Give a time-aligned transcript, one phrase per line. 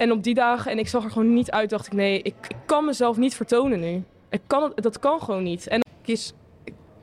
[0.00, 2.34] En op die dagen, en ik zag er gewoon niet uit, dacht ik, nee, ik,
[2.48, 4.02] ik kan mezelf niet vertonen nu.
[4.30, 5.66] Ik kan dat kan gewoon niet.
[5.66, 6.32] En Kies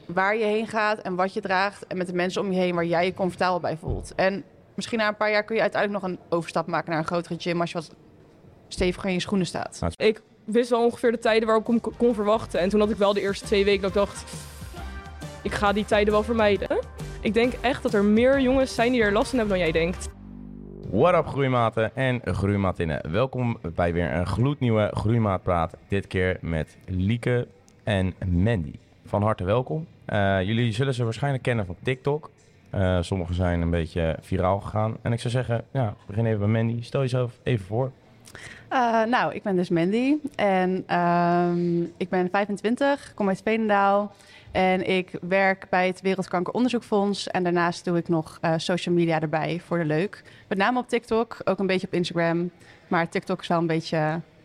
[0.06, 1.88] waar je heen gaat en wat je draagt.
[1.88, 4.16] En met de mensen om je heen waar jij je comfortabel bij voelt.
[4.16, 4.44] En
[4.76, 7.36] misschien na een paar jaar kun je uiteindelijk nog een overstap maken naar een grotere
[7.38, 7.62] gym.
[7.62, 7.96] Als je wat
[8.68, 9.80] steviger in je schoenen staat.
[9.96, 12.60] ik wist wel ongeveer de tijden waarop ik hem kon verwachten.
[12.60, 14.24] En toen had ik wel de eerste twee weken dat ik dacht,
[15.42, 16.80] ik ga die tijden wel vermijden.
[17.22, 19.80] Ik denk echt dat er meer jongens zijn die er last van hebben dan jij
[19.82, 20.16] denkt.
[20.92, 23.12] What up groeimaten en groeimatinnen.
[23.12, 25.76] Welkom bij weer een gloednieuwe Groeimaatpraat.
[25.88, 27.48] Dit keer met Lieke
[27.84, 28.74] en Mandy.
[29.06, 29.88] Van harte welkom.
[30.06, 32.30] Eh, jullie zullen ze waarschijnlijk kennen van TikTok.
[32.76, 34.98] Uh, sommigen zijn een beetje viraal gegaan.
[35.02, 36.84] En ik zou zeggen, ja, begin even bij Mandy.
[36.84, 37.92] Stel jezelf even voor.
[38.74, 44.12] Uh, nou, ik ben dus Mandy en um, ik ben 25, kom uit Veenendaal.
[44.58, 47.28] En ik werk bij het Wereldkankeronderzoekfonds.
[47.28, 50.24] En daarnaast doe ik nog uh, social media erbij voor de leuk.
[50.48, 52.52] Met name op TikTok, ook een beetje op Instagram.
[52.88, 53.98] Maar TikTok is wel een beetje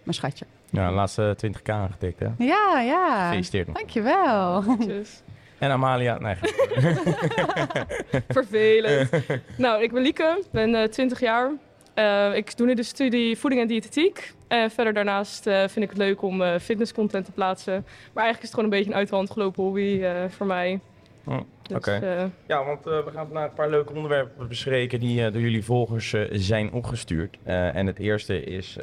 [0.03, 0.47] mijn schatje.
[0.71, 2.29] Ja, de laatste 20k aangetikt, hè?
[2.39, 3.25] Ja, ja.
[3.25, 3.77] Gefeliciteerd nog.
[3.77, 4.65] Dankjewel.
[5.59, 6.37] En Amalia, nee.
[8.29, 9.11] Vervelend.
[9.57, 11.51] nou, ik ben Lieke, ben uh, 20 jaar.
[11.95, 14.33] Uh, ik doe nu de studie voeding en diëtetiek.
[14.49, 17.73] En verder daarnaast uh, vind ik het leuk om uh, fitnesscontent te plaatsen.
[18.13, 20.81] Maar eigenlijk is het gewoon een beetje een uit de hand gelopen hobby voor mij.
[21.25, 21.97] Oh, dus, Oké.
[21.97, 22.31] Okay.
[22.47, 26.73] ja, want we gaan vandaag een paar leuke onderwerpen bespreken die door jullie volgers zijn
[26.73, 27.39] opgestuurd.
[27.45, 28.77] en het eerste is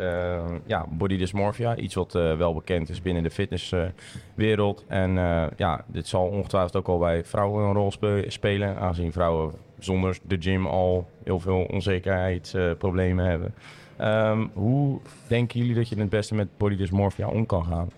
[0.66, 1.76] ja, body dysmorphia.
[1.76, 4.86] Iets wat wel bekend is binnen de fitnesswereld.
[4.88, 5.14] en
[5.58, 8.78] ja, dit zal ongetwijfeld ook al bij vrouwen een rol spe spelen.
[8.78, 13.54] Aangezien vrouwen zonder de gym al heel veel onzekerheidsproblemen uh, hebben.
[14.02, 17.90] Um, hoe denken jullie dat je het beste met body dysmorphia om kan gaan?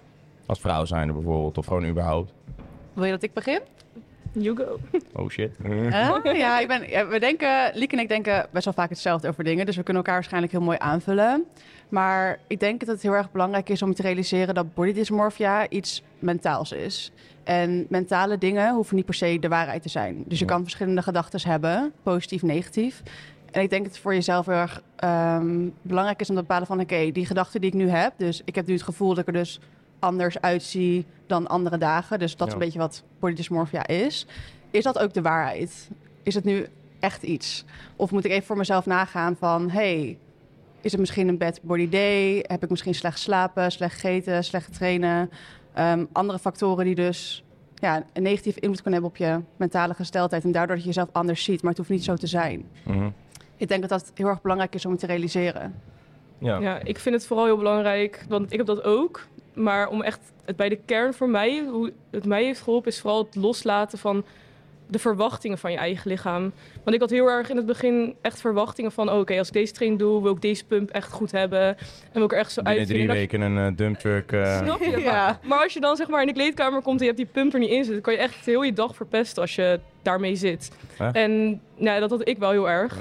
[0.45, 2.33] Als vrouw zijn er bijvoorbeeld, of gewoon überhaupt?
[2.93, 3.59] Wil je dat ik begin?
[4.31, 4.79] You go.
[5.13, 5.51] Oh shit.
[5.65, 5.91] Uh,
[6.37, 9.43] ja, ik ben, ja, we denken, Liek en ik denken best wel vaak hetzelfde over
[9.43, 9.65] dingen.
[9.65, 11.45] Dus we kunnen elkaar waarschijnlijk heel mooi aanvullen.
[11.89, 15.69] Maar ik denk dat het heel erg belangrijk is om te realiseren dat body dysmorphia
[15.69, 17.11] iets mentaals is.
[17.43, 20.23] En mentale dingen hoeven niet per se de waarheid te zijn.
[20.27, 23.01] Dus je kan verschillende gedachten hebben, positief, negatief.
[23.51, 26.67] En ik denk dat het voor jezelf heel erg um, belangrijk is om te bepalen
[26.67, 26.79] van...
[26.79, 28.13] oké, okay, die gedachten die ik nu heb...
[28.17, 29.59] dus ik heb nu het gevoel dat ik er dus
[30.01, 32.19] anders uitzie dan andere dagen.
[32.19, 32.59] Dus dat is Ja.
[32.59, 34.25] een beetje wat body dysmorphia is.
[34.71, 35.89] Is dat ook de waarheid?
[36.23, 36.67] Is het nu
[36.99, 37.65] echt iets?
[37.95, 39.69] Of moet ik even voor mezelf nagaan van...
[39.69, 40.17] hey,
[40.81, 42.43] is het misschien een bad body day?
[42.47, 45.29] Heb ik misschien slecht slapen, slecht gegeten, slecht getrainen?
[45.79, 47.43] Um, andere factoren die dus
[47.75, 50.43] ja, een negatieve invloed kunnen hebben op je mentale gesteldheid.
[50.43, 51.61] En daardoor dat je jezelf anders ziet.
[51.61, 52.65] Maar het hoeft niet zo te zijn.
[52.83, 53.09] Mhm.
[53.57, 55.75] Ik denk dat dat heel erg belangrijk is om te realiseren.
[56.37, 56.59] Ja.
[56.59, 59.27] Ja, ik vind het vooral heel belangrijk, want ik heb dat ook.
[59.53, 62.99] Maar om echt het bij de kern voor mij, hoe het mij heeft geholpen, is
[62.99, 64.23] vooral het loslaten van
[64.87, 66.51] de verwachtingen van je eigen lichaam.
[66.83, 69.11] Want ik had heel erg in het begin echt verwachtingen van...
[69.11, 71.61] oké, als ik deze training doe, wil ik deze pump echt goed hebben.
[71.67, 71.77] En
[72.13, 72.97] wil ik er echt zo Binnen uitzien.
[73.05, 74.31] drie weken een eh, dump truck.
[74.31, 74.99] eh, Snap je?
[74.99, 75.39] Ja.
[75.43, 77.53] Maar, als je dan zeg maar in de kleedkamer komt en je hebt die pump
[77.53, 77.93] er niet in zitten...
[77.93, 80.71] dan kan je echt heel je dag verpesten als je daarmee zit.
[80.97, 81.15] Echt?
[81.15, 82.97] En nou, dat had ik wel heel erg.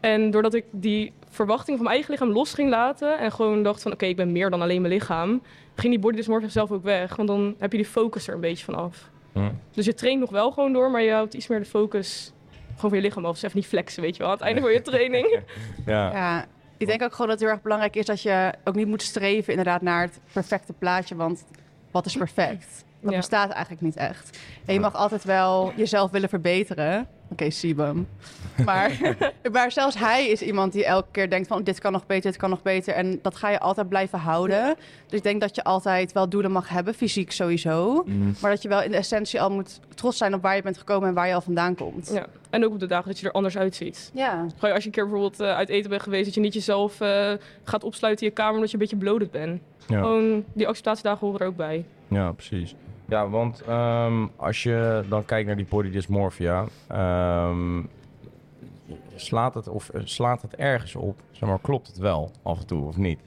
[0.00, 3.18] En doordat ik die verwachtingen van mijn eigen lichaam los ging laten...
[3.18, 5.42] en gewoon dacht van oké, ik ben meer dan alleen mijn lichaam...
[5.74, 7.16] ging die body dysmorphia zelf ook weg.
[7.16, 9.10] Want dan heb je die focus er een beetje van af.
[9.32, 9.50] Hm.
[9.72, 12.32] Dus je traint nog wel gewoon door, maar je houdt iets meer de focus...
[12.74, 13.32] gewoon van je lichaam af.
[13.32, 15.38] Dus even niet flexen, weet je wel, aan het einde van je training.
[15.86, 16.12] Ja.
[16.12, 16.46] Ja,
[16.76, 19.02] ik denk ook gewoon dat het heel erg belangrijk is dat je ook niet moet
[19.02, 21.14] streven inderdaad naar het perfecte plaatje.
[21.16, 21.44] Want
[21.90, 22.84] wat is perfect?
[23.00, 23.16] Dat Ja.
[23.16, 24.38] bestaat eigenlijk niet echt.
[24.66, 27.08] En je mag altijd wel jezelf willen verbeteren.
[27.30, 28.08] Oké, Sibum.
[28.64, 29.16] Maar,
[29.52, 32.40] maar zelfs hij is iemand die elke keer denkt van dit kan nog beter, dit
[32.40, 32.94] kan nog beter.
[32.94, 34.74] En dat ga je altijd blijven houden.
[35.06, 38.02] Dus ik denk dat je altijd wel doelen mag hebben, fysiek sowieso.
[38.06, 38.32] Mhm.
[38.40, 40.78] Maar dat je wel in de essentie al moet trots zijn op waar je bent
[40.78, 42.10] gekomen en waar je al vandaan komt.
[42.14, 42.26] Ja.
[42.50, 44.10] En ook op de dagen dat je er anders uitziet.
[44.14, 44.46] Ja.
[44.58, 46.24] Gewoon als je een keer bijvoorbeeld eh, uit eten bent geweest...
[46.24, 47.32] dat je niet jezelf eh,
[47.64, 49.60] gaat opsluiten in je kamer omdat je een beetje bloated bent.
[49.88, 50.00] Ja.
[50.00, 51.84] Gewoon, die acceptatiedagen horen er ook bij.
[52.08, 52.74] Ja, precies.
[53.10, 57.82] Ja, want ehm, als je dan kijkt naar die body dysmorphia, ehm,
[59.14, 61.20] slaat, het, of, eh, slaat het ergens op?
[61.30, 63.18] Zeg maar, klopt het wel af en toe of niet?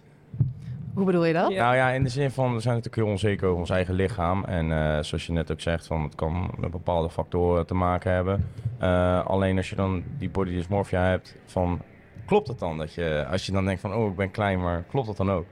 [0.93, 1.51] Hoe bedoel je dat?
[1.51, 1.63] Ja.
[1.63, 4.43] Nou ja, in de zin van, we zijn natuurlijk heel onzeker over ons eigen lichaam.
[4.43, 8.11] En eh, zoals je net ook zegt, van, het kan met bepaalde factoren te maken
[8.11, 8.49] hebben.
[8.79, 11.81] Eh, alleen als je dan die body dysmorphia hebt, van,
[12.25, 12.77] klopt het dan?
[12.77, 15.31] Dat je, als je dan denkt van, oh, ik ben klein, maar klopt dat dan
[15.31, 15.45] ook?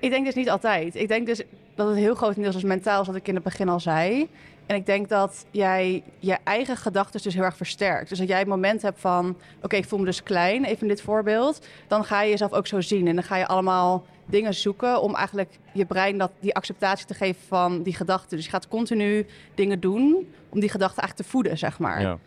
[0.00, 0.94] Ik denk dus niet altijd.
[0.94, 1.44] Ik denk dus
[1.76, 4.28] dat het heel grotendeels is mentaal, zoals ik in het begin al zei.
[4.66, 8.08] En ik denk dat jij je eigen gedachten dus heel erg versterkt.
[8.08, 10.88] Dus dat jij het moment hebt van, oké, ik voel me dus klein, even in
[10.88, 11.66] dit voorbeeld.
[11.86, 13.06] Dan ga je jezelf ook zo zien.
[13.06, 17.14] En dan ga je allemaal dingen zoeken om eigenlijk je brein dat, die acceptatie te
[17.14, 18.36] geven van die gedachten.
[18.36, 22.00] Dus je gaat continu dingen doen om die gedachten eigenlijk te voeden, zeg maar.
[22.00, 22.18] Ja.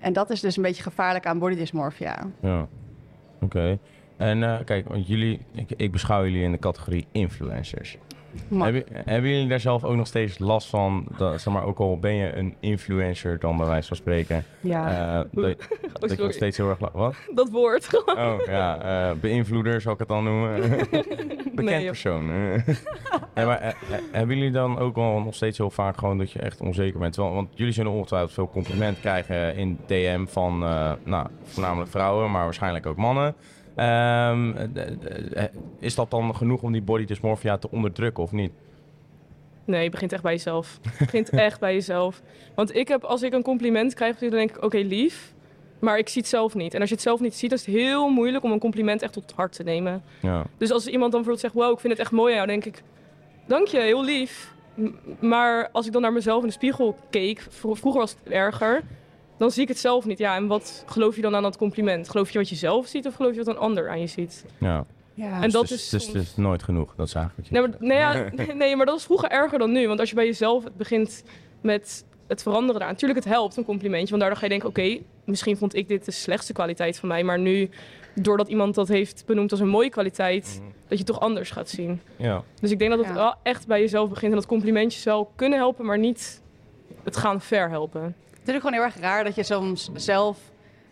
[0.00, 2.30] En dat is dus een beetje gevaarlijk aan body dysmorphia.
[2.40, 2.68] Ja,
[3.40, 3.78] oké.
[4.16, 7.98] En kijk, want jullie, ik, ik, beschouw jullie in de categorie influencers.
[8.48, 11.06] Hebben, hebben, jullie daar zelf ook nog steeds last van?
[11.16, 14.44] Dat, zeg maar, ook al ben je een influencer dan bij wijze van spreken.
[14.60, 15.08] Ja.
[15.08, 16.78] Uh, dat, oh, dat je nog steeds heel erg...
[16.92, 17.14] Wat?
[17.34, 18.02] Dat woord.
[18.04, 20.60] oh ja, uh, beïnvloeder zal ik het dan noemen.
[21.54, 22.26] Bekend nee, persoon.
[23.34, 23.68] maar uh,
[24.12, 27.16] hebben jullie dan ook al nog steeds heel vaak gewoon dat je echt onzeker bent?
[27.16, 30.58] Want jullie zullen ongetwijfeld veel compliment krijgen in DM van
[31.04, 33.34] nou, voornamelijk vrouwen, maar waarschijnlijk ook mannen.
[33.76, 34.54] Um,
[35.78, 38.52] is dat dan genoeg om die body dysmorphia te onderdrukken of niet?
[39.64, 40.78] Nee, je begint echt bij jezelf.
[40.82, 42.22] Je begint echt bij jezelf.
[42.54, 45.34] Want ik heb, als ik een compliment krijg, dan denk ik, oké, lief.
[45.78, 46.74] Maar ik zie het zelf niet.
[46.74, 49.02] En als je het zelf niet ziet, dan is het heel moeilijk om een compliment
[49.02, 50.02] echt tot het hart te nemen.
[50.20, 50.44] Ja.
[50.58, 52.82] Dus als iemand dan bijvoorbeeld zegt, wow, ik vind het echt mooi dan denk ik,
[53.46, 54.54] dank je, heel lief.
[55.20, 58.82] Maar als ik dan naar mezelf in de spiegel keek, vroeger was het erger
[59.42, 60.18] dan zie ik het zelf niet.
[60.18, 62.08] Ja, en wat geloof je dan aan dat compliment?
[62.08, 64.44] Geloof je wat je zelf ziet of geloof je wat een ander aan je ziet?
[64.58, 64.84] Ja.
[65.14, 65.42] Ja.
[65.42, 67.50] En dat is, dus, dus, dus nooit genoeg, dat is eigenlijk.
[67.50, 69.88] Nee maar, nee, ja, nee, maar dat is vroeger erger dan nu.
[69.88, 71.24] Want als je bij jezelf begint
[71.60, 72.90] met het veranderen daar.
[72.90, 74.08] Natuurlijk, het helpt een complimentje.
[74.08, 77.24] Want daardoor ga je denken: oké, misschien vond ik dit de slechtste kwaliteit van mij.
[77.24, 77.70] Maar nu,
[78.14, 80.70] doordat iemand dat heeft benoemd als een mooie kwaliteit, mhm.
[80.88, 82.00] dat je toch anders gaat zien.
[82.16, 82.42] Ja.
[82.60, 84.32] Dus ik denk dat het wel echt bij jezelf begint.
[84.32, 86.42] En dat complimentjes wel kunnen helpen, maar niet
[87.02, 88.14] het gaan ver helpen.
[88.42, 90.38] Het is ook gewoon heel erg raar dat je soms zelf...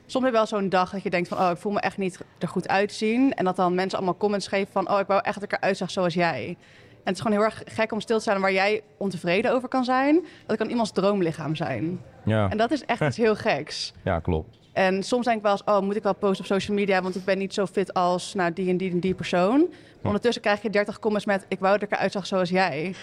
[0.07, 1.39] Soms heb je wel zo'n dag dat je denkt van...
[1.39, 3.35] oh, ik voel me echt niet er goed uitzien.
[3.35, 4.91] En dat dan mensen allemaal comments geven van...
[4.91, 6.47] oh, ik wou echt dat ik eruit zag zoals jij.
[6.49, 6.57] En
[7.05, 9.85] het is gewoon heel erg gek om stil te staan waar jij ontevreden over kan
[9.85, 10.25] zijn.
[10.47, 12.01] Dat kan iemands droomlichaam zijn.
[12.25, 12.51] Ja.
[12.51, 13.93] En dat is echt iets heel geks.
[14.05, 14.59] Ja, klopt.
[14.73, 17.17] En soms denk ik wel eens, oh, moet ik wel posten op social media, want
[17.17, 19.69] ik ben niet zo fit als nou, die en die en die persoon.
[20.03, 22.95] Ondertussen krijg je 30 comments met, ik wou dat ik eruit zag zoals jij.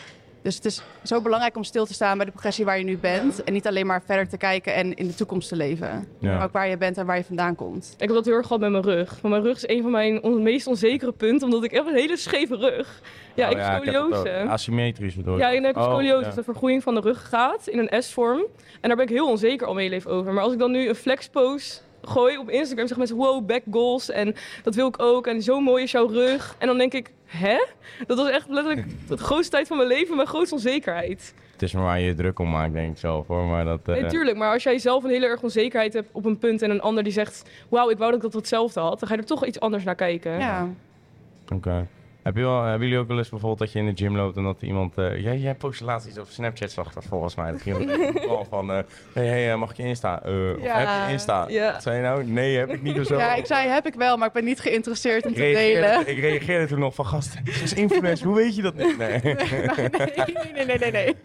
[0.47, 2.97] Dus het is zo belangrijk om stil te staan bij de progressie waar je nu
[2.97, 3.43] bent.
[3.43, 6.07] En niet alleen maar verder te kijken en in de toekomst te leven.
[6.19, 7.93] Maar ook waar je bent en waar je vandaan komt.
[7.97, 9.09] Ik heb dat heel erg gehad met mijn rug.
[9.09, 12.17] Want mijn rug is een van mijn meest onzekere punten, omdat ik heb een hele
[12.17, 13.01] scheve rug.
[13.33, 14.45] Ja, oh, ik heb scoliose.
[14.47, 16.35] Asymmetrisch bedoel Ja, ik heb oh, scoliose.
[16.35, 18.45] de vergroeiing van de rug gaat in een S-vorm.
[18.81, 20.33] En daar ben ik heel onzeker al mijn leven over.
[20.33, 23.61] Maar als ik dan nu een flex pose gooi op Instagram, zeggen mensen wow, back
[23.71, 26.55] goals en dat wil ik ook en zo mooi is jouw rug.
[26.57, 27.65] En dan denk ik, hè?
[28.07, 31.33] Dat was echt letterlijk de grootste tijd van mijn leven, mijn grootste onzekerheid.
[31.51, 33.45] Het is maar waar je je druk om maakt, denk ik zelf hoor.
[33.45, 34.07] Maar dat, uh...
[34.07, 34.37] tuurlijk.
[34.37, 37.03] Maar als jij zelf een hele erg onzekerheid hebt op een punt en een ander
[37.03, 39.45] die zegt, wauw, ik wou dat ik dat hetzelfde had, dan ga je er toch
[39.45, 40.39] iets anders naar kijken.
[40.39, 40.69] Ja.
[41.53, 41.87] Oké.
[42.27, 44.37] Heb je wel, hebben jullie ook wel eens bijvoorbeeld dat je in de gym loopt
[44.37, 44.97] en dat iemand...
[44.97, 47.51] Uh, jij, jij postte laatst iets op Snapchat, zag dat volgens mij.
[47.51, 47.77] Dat ging
[48.27, 48.79] wel van, uh,
[49.13, 50.21] hey, hey, mag ik je Insta?
[50.25, 51.45] Uh, ja, heb je Insta?
[51.49, 51.71] Ja.
[51.71, 52.23] Wat zei je nou?
[52.25, 53.17] Nee, heb ik niet of zo.
[53.17, 56.07] Ja, ik zei heb ik wel, maar ik ben niet geïnteresseerd om te delen.
[56.07, 58.97] Ik reageerde toen nog van, gast, is influencer, hoe weet je dat niet?
[58.97, 59.21] Nee.
[59.23, 59.35] nee,
[60.53, 61.15] nee, nee, nee, nee.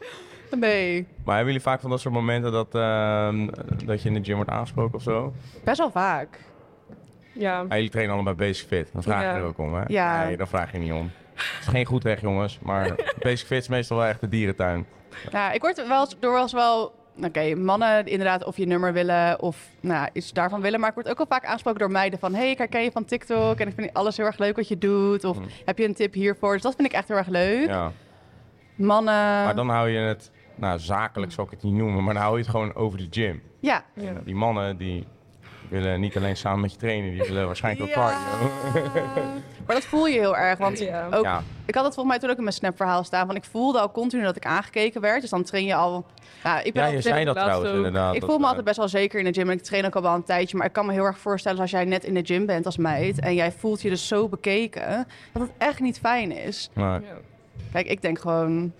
[0.58, 1.06] Nee.
[1.24, 3.28] Maar hebben jullie vaak van dat soort momenten dat, uh,
[3.84, 5.32] dat je in de gym wordt aangesproken of zo?
[5.64, 6.38] Best wel vaak.
[7.32, 7.60] Ja.
[7.60, 8.90] Ah, jullie trainen allemaal Basic Fit.
[8.92, 9.82] Dan vraag je er ook om, hè?
[9.86, 10.24] Ja.
[10.24, 11.10] Nee, dan vraag je niet om.
[11.34, 12.58] Het is geen goed weg, jongens.
[12.62, 14.86] Maar Basic Fit is meestal wel echt de dierentuin.
[15.30, 17.00] Ja, ik word wel door als wel...
[17.24, 20.80] Oké, mannen inderdaad of je nummer willen of nou, iets daarvan willen.
[20.80, 22.34] Maar ik word ook wel vaak aangesproken door meiden van...
[22.34, 24.78] hey, ik herken je van TikTok en ik vind alles heel erg leuk wat je
[24.78, 25.24] doet.
[25.24, 25.46] Of mm.
[25.64, 26.52] heb je een tip hiervoor?
[26.52, 27.68] Dus dat vind ik echt heel erg leuk.
[27.68, 27.92] Ja.
[28.74, 29.14] Mannen...
[29.14, 30.30] Maar dan hou je het...
[30.54, 33.06] Nou, zakelijk zou ik het niet noemen, maar dan hou je het gewoon over de
[33.10, 33.42] gym.
[33.60, 33.84] Ja.
[33.94, 34.12] ja.
[34.24, 35.06] Die mannen die
[35.72, 38.50] willen niet alleen samen met je trainen, die willen waarschijnlijk ook cardio.
[39.66, 41.26] maar dat voel je heel erg, want ook,
[41.66, 43.90] ik had het volgens mij toen ook in mijn Snap-verhaal staan, van ik voelde al
[43.90, 46.06] continu dat ik aangekeken werd, dus dan train je al...
[46.44, 47.76] Ja, ik ben ja je zei dat trouwens ook.
[47.76, 48.14] inderdaad.
[48.14, 50.02] Ik voel me altijd best wel zeker in de gym en ik train ook al
[50.02, 52.24] wel een tijdje, maar ik kan me heel erg voorstellen als jij net in de
[52.24, 55.98] gym bent als meid en jij voelt je dus zo bekeken, dat het echt niet
[55.98, 56.70] fijn is.
[57.72, 58.72] Kijk, ik denk gewoon,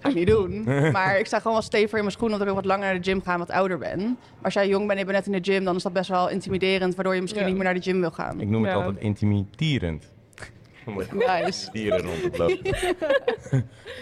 [0.00, 0.64] ga ik niet doen.
[0.92, 3.10] maar ik sta gewoon wel stevig in mijn schoenen omdat ik wat langer naar de
[3.10, 3.98] gym ga en wat ouder ben.
[3.98, 5.92] Maar als jij jong bent en je bent net in de gym, dan is dat
[5.92, 8.40] best wel intimiderend, waardoor je misschien niet meer naar de gym wil gaan.
[8.40, 10.04] Ik noem het altijd intimiderend.
[11.26, 11.70] Nice.
[11.72, 12.76] Dieren rond het lopen.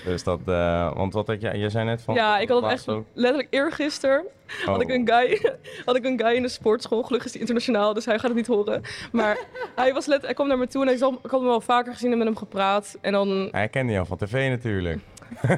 [0.05, 2.15] dus dat, uh, want wat had jij, jij zei net van...
[2.15, 3.05] Ja, ik had het echt ook.
[3.13, 4.25] letterlijk eergisteren
[4.61, 4.67] oh.
[4.67, 7.03] had, ik een guy, had ik een guy in de sportschool.
[7.03, 8.83] Gelukkig is hij internationaal, dus hij gaat het niet horen.
[9.13, 9.39] Maar
[9.75, 11.61] hij, was let, hij kwam naar me toe en hij zal, ik had hem wel
[11.61, 12.99] vaker gezien en met hem gepraat.
[13.01, 13.49] En dan...
[13.51, 15.01] Hij kende jou van tv natuurlijk.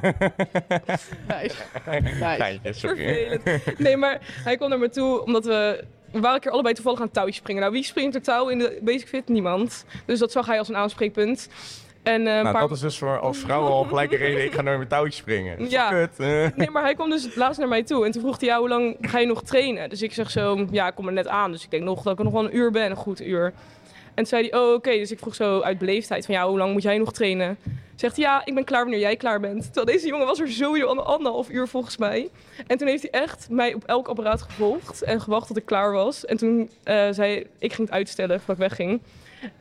[1.29, 1.55] nice.
[2.29, 3.75] nice.
[3.79, 5.85] Nee, maar hij kwam naar me toe omdat we...
[6.13, 7.63] We waren een keer allebei toevallig aan touwtje springen.
[7.63, 9.29] Nou, wie springt er touw in de Basic Fit?
[9.29, 9.85] Niemand.
[10.05, 11.49] Dus dat zag hij als een aanspreekpunt.
[12.07, 12.61] En, uh, nou, paar...
[12.61, 15.19] dat is dus voor als vrouw al gelijk een reden, ik ga naar mijn touwtje
[15.21, 15.71] springen.
[15.71, 15.89] ja.
[15.89, 16.19] Kut.
[16.57, 18.69] nee, maar hij kwam dus laatst naar mij toe en toen vroeg hij, ja, hoe
[18.69, 19.89] lang ga je nog trainen?
[19.89, 22.13] Dus ik zeg zo, ja, ik kom er net aan, dus ik denk nog dat
[22.13, 23.53] ik er nog wel een uur ben, een goed uur.
[24.15, 24.91] toen zei hij, oh oké.
[24.91, 27.59] Dus ik vroeg zo uit beleefdheid van, ja, hoe lang moet jij nog trainen?
[27.97, 29.65] Zegt hij, ja, ik ben klaar wanneer jij klaar bent.
[29.65, 32.31] Terwijl deze jongen was er sowieso al anderhalf uur volgens mij.
[32.67, 35.93] En toen heeft hij echt mij op elk apparaat gevolgd en gewacht tot ik klaar
[35.93, 36.25] was.
[36.25, 39.01] En toen uh, zei ik ging het uitstellen voordat ik wegging.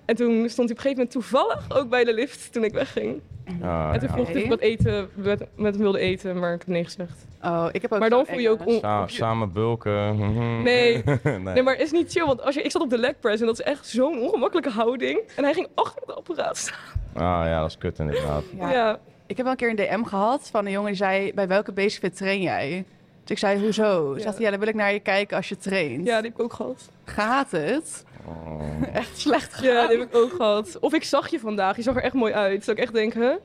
[0.05, 2.73] En toen stond hij op een gegeven moment toevallig ook bij de lift toen ik
[2.73, 3.21] wegging.
[3.61, 6.67] Ah, en toen vroeg ik wat eten met, met hem wilde eten, maar ik heb
[6.67, 7.25] nee gezegd.
[7.43, 8.65] Oh, ik heb ook maar dan voel je ook...
[8.65, 9.09] On...
[9.09, 10.17] samen bulken.
[10.63, 11.03] Nee.
[11.23, 11.37] nee.
[11.37, 11.63] nee.
[11.63, 12.25] maar is niet chill.
[12.25, 14.69] Want als je, ik zat op de leg press en dat is echt zo'n ongemakkelijke
[14.69, 15.21] houding.
[15.35, 17.04] En hij ging achter het apparaat staan.
[17.15, 18.43] Ah ja, dat is kut inderdaad.
[18.57, 18.71] Ja.
[18.71, 18.99] ja.
[19.27, 21.33] Ik heb wel een keer een DM gehad van een jongen die zei...
[21.33, 22.85] Bij welke basefit train jij?
[23.21, 24.13] Dus ik zei, hoezo?
[24.15, 24.21] Ja.
[24.21, 26.05] Zegt hij, ja, dan wil ik naar je kijken als je traint.
[26.05, 26.89] Ja, die heb ik ook gehad.
[27.05, 28.03] Gaat het?
[28.25, 28.61] Oh.
[28.93, 30.79] Echt slecht Ja, die heb ik ook gehad.
[30.79, 32.63] Of ik zag je vandaag, je zag er echt mooi uit.
[32.63, 33.35] Zou ik echt denken, huh?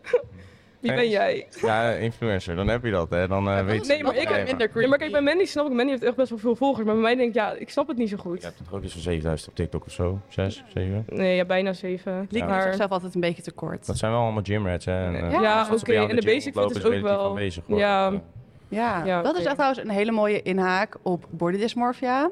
[0.80, 1.46] Wie ben jij?
[1.60, 3.28] Ja, influencer, dan heb je dat, hè.
[3.28, 4.88] Dan uh, weet Nee, maar ik heb minder creepy.
[4.88, 6.86] maar kijk, bij Mandy snap ik, Mandy heeft echt best wel veel volgers.
[6.86, 8.40] Maar bij mij denk ik, ja, ik snap het niet zo goed.
[8.40, 10.20] Je hebt toch ook van 7000 op TikTok of zo?
[10.28, 11.04] 6, 7?
[11.08, 12.26] Nee, ja, bijna 7.
[12.30, 12.62] Liek ja.
[12.62, 13.86] zichzelf altijd een beetje tekort.
[13.86, 15.04] Dat zijn wel allemaal gymrats, hè.
[15.04, 15.92] En, uh, ja, ja oké.
[15.92, 17.34] En de basic fit is ook wel...
[17.34, 18.12] Bezig, ja.
[18.68, 22.30] Ja, ja, dat is echt trouwens een hele mooie inhaak op body dysmorphia.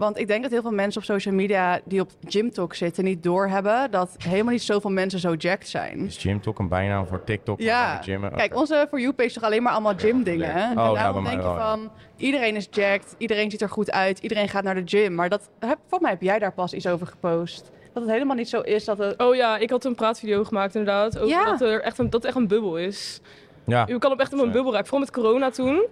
[0.00, 3.22] Want ik denk dat heel veel mensen op social media die op Gymtalk zitten niet
[3.22, 5.98] doorhebben dat helemaal niet zoveel mensen zo jacked zijn.
[5.98, 7.60] Is Gymtalk een bijnaam voor TikTok?
[7.60, 8.00] Ja.
[8.36, 10.48] Kijk, onze For You page is toch alleen maar allemaal gym dingen.
[10.56, 10.72] Ja.
[10.76, 14.48] Oh, en daarom denk je van, iedereen is jacked, iedereen ziet er goed uit, iedereen
[14.48, 15.14] gaat naar de gym.
[15.14, 17.70] Maar dat, volgens mij heb jij daar pas iets over gepost.
[17.92, 19.22] Dat het helemaal niet zo is dat het...
[19.22, 21.18] Oh ja, ik had een praatvideo gemaakt inderdaad.
[21.18, 21.44] Over ja.
[21.44, 23.20] dat, er echt een, dat echt een bubbel is.
[23.64, 23.84] Ja.
[23.86, 24.86] Je kan op echt op een bubbel raken.
[24.86, 25.86] Vooral met corona toen.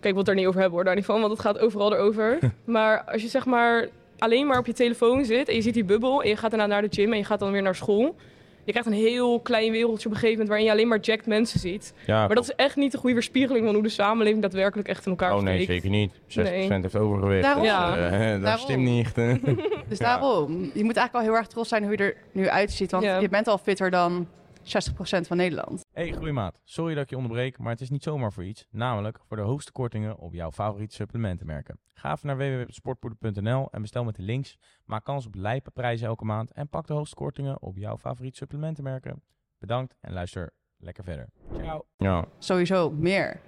[0.00, 1.58] Kijk, ik wil het er niet over hebben hoor, daar niet van, want het gaat
[1.58, 2.38] overal erover.
[2.64, 3.88] maar als je zeg maar
[4.18, 6.66] alleen maar op je telefoon zit en je ziet die bubbel en je gaat daarna
[6.66, 8.16] naar de gym en je gaat dan weer naar school.
[8.64, 11.26] Je krijgt een heel klein wereldje op een gegeven moment waarin je alleen maar jacked
[11.26, 11.94] mensen ziet.
[12.06, 15.04] Ja, maar dat is echt niet de goede weerspiegeling van hoe de samenleving daadwerkelijk echt
[15.04, 15.38] in elkaar zit.
[15.38, 16.12] Oh nee, zeker niet.
[16.12, 16.72] 60% nee.
[16.72, 17.42] heeft overgewicht.
[17.42, 17.62] Daarom.
[17.62, 18.34] Dus, ja.
[18.36, 19.14] Uh, dat stem niet.
[19.88, 20.50] dus daarom.
[20.74, 22.90] Je moet eigenlijk wel heel erg trots zijn hoe je er nu uitziet.
[22.90, 24.26] Want je bent al fitter dan
[24.62, 25.84] 60% van Nederland.
[25.92, 26.60] Hey, groeimaat.
[26.64, 28.66] Sorry dat ik je onderbreek, maar het is niet zomaar voor iets.
[28.70, 31.78] Namelijk voor de hoogste kortingen op jouw favoriete supplementenmerken.
[31.94, 34.58] Ga even naar www.sportpoeder.nl en bestel met de links.
[34.84, 38.36] Maak kans op lijpe prijzen elke maand en pak de hoogste kortingen op jouw favoriete
[38.36, 39.22] supplementenmerken.
[39.58, 41.28] Bedankt en luister lekker verder.
[41.52, 41.84] Ciao.
[41.96, 42.24] Ja.
[42.38, 43.40] Sowieso meer.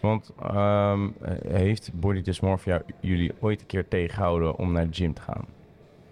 [0.00, 1.14] Want um,
[1.46, 5.46] heeft body dysmorphia jullie ooit een keer tegengehouden om naar de gym te gaan?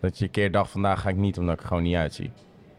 [0.00, 2.30] Dat je een keer dacht, vandaag ga ik niet omdat ik er gewoon niet uitzie.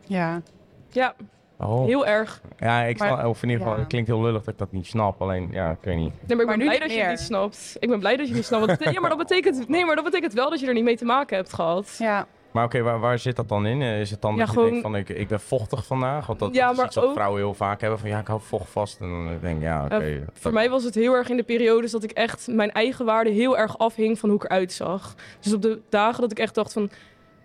[0.07, 0.41] Ja.
[0.89, 1.15] Ja,
[1.57, 1.85] oh.
[1.85, 2.41] heel erg.
[2.57, 4.85] Ja, ik snap, of in ieder geval, het klinkt heel lullig dat ik dat niet
[4.85, 5.21] snap.
[5.21, 6.13] Alleen, ja, ik weet niet.
[6.27, 7.75] Nee, maar ik ben blij dat je het niet snapt.
[7.79, 8.83] Ik ben blij dat je het niet snapt.
[8.93, 11.05] ja, maar dat betekent, nee, maar dat betekent wel dat je er niet mee te
[11.05, 11.95] maken hebt gehad.
[11.99, 12.27] Ja.
[12.51, 13.81] Maar oké, waar, waar zit dat dan in?
[13.81, 14.65] Is het dan ja, dat gewoon...
[14.65, 16.27] je denkt van, ik, ik ben vochtig vandaag?
[16.27, 18.69] Want dat, ja, is iets wat vrouwen heel vaak hebben van, ja, ik hou vocht
[18.69, 18.99] vast.
[18.99, 20.25] En dan denk ik, ja, oké.
[20.33, 23.29] voor mij was het heel erg in de periodes dat ik echt mijn eigen waarde
[23.29, 25.15] heel erg afhing van hoe ik eruit zag.
[25.39, 26.89] Dus op de dagen dat ik echt dacht van,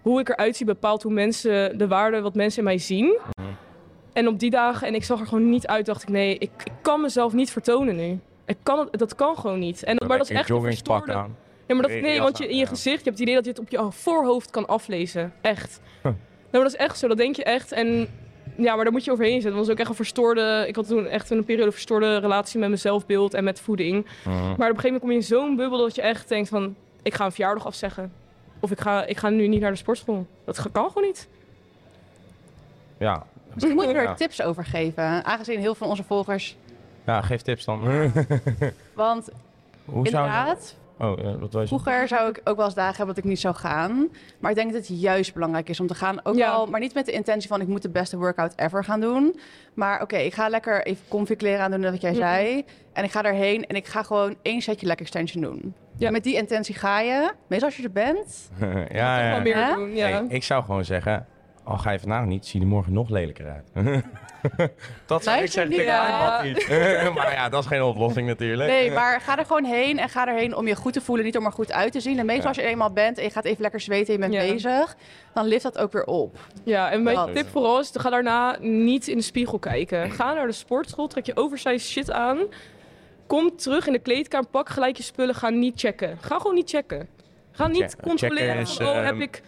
[0.02, 3.18] hoe ik eruit zie bepaalt hoe mensen, de waarde wat mensen in mij zien.
[3.36, 3.48] Mhm.
[4.12, 6.50] En op die dagen, en ik zag er gewoon niet uit, dacht ik, nee, ik,
[6.64, 8.18] ik kan mezelf niet vertonen nu.
[8.46, 9.82] Ik kan dat kan gewoon niet.
[9.82, 11.12] En, maar dat is echt een verstoorde...
[11.12, 11.36] Aan.
[11.66, 13.50] Ja, maar dat, nee, want je, in je gezicht, je hebt het idee dat je
[13.50, 15.32] het op je voorhoofd kan aflezen.
[15.40, 15.80] Echt.
[16.52, 17.72] Nou, maar dat is echt zo, dat denk je echt.
[17.72, 18.08] En
[18.56, 19.50] ja, maar daar moet je overheen zetten.
[19.50, 20.64] Dat was ook echt een verstoorde...
[20.68, 24.06] Ik had toen echt een periode verstoorde relatie met mijn zelfbeeld en met voeding.
[24.24, 24.34] Mhm.
[24.34, 26.76] Maar op een gegeven moment kom je in zo'n bubbel dat je echt denkt van...
[27.02, 28.12] Ik ga een verjaardag afzeggen.
[28.62, 30.26] Of ik ga, ik ga nu niet naar de sportschool.
[30.44, 31.28] Dat kan gewoon niet.
[32.98, 36.56] Ja, Misschien moet je er tips over geven, aangezien heel veel van onze volgers...
[37.06, 37.80] Ja, geef tips dan.
[38.94, 39.28] Want
[39.84, 43.40] Hoe inderdaad, Oh, wat Vroeger zou ik ook wel eens dagen hebben dat ik niet
[43.40, 44.08] zou gaan.
[44.38, 46.24] Maar ik denk dat het juist belangrijk is om te gaan.
[46.24, 46.66] Ook ja.
[46.66, 49.40] maar niet met de intentie van ik moet de beste workout ever gaan doen.
[49.74, 52.64] Maar oké, ik ga lekker even comfy kleren aan doen, wat jij zei.
[52.92, 55.74] En ik ga erheen en ik ga gewoon één setje leg extension doen.
[55.96, 56.10] Ja.
[56.10, 57.32] met die intentie ga je.
[57.46, 58.50] Meestal als je er bent.
[59.00, 59.38] ja, ja.
[59.40, 60.24] Meer doen, ja.
[60.28, 61.26] ik zou gewoon zeggen,
[61.64, 63.70] al ga je vandaag niet, zie je er morgen nog lelijker uit.
[65.06, 66.42] dat zou ik zeggen tegen ja.
[67.14, 68.70] maar ja, dat is geen oplossing natuurlijk.
[68.70, 71.36] Nee, maar ga er gewoon heen en ga erheen om je goed te voelen, niet
[71.36, 72.18] om er goed uit te zien.
[72.18, 74.52] En meestal als je eenmaal bent en je gaat even lekker zweten en je bent
[74.52, 74.96] bezig,
[75.34, 76.36] dan lift dat ook weer op.
[76.64, 80.10] Ja, en mijn tip vooral is, ga daarna niet in de spiegel kijken.
[80.10, 82.38] Ga naar de sportschool, trek je oversized shit aan.
[83.32, 86.18] Kom terug in de kleedkamer, pak gelijk je spullen, ga niet checken.
[86.20, 87.08] Ga gewoon niet checken.
[87.52, 88.66] Ga niet controleren.
[88.66, 89.42] oh, heb ehm, ik,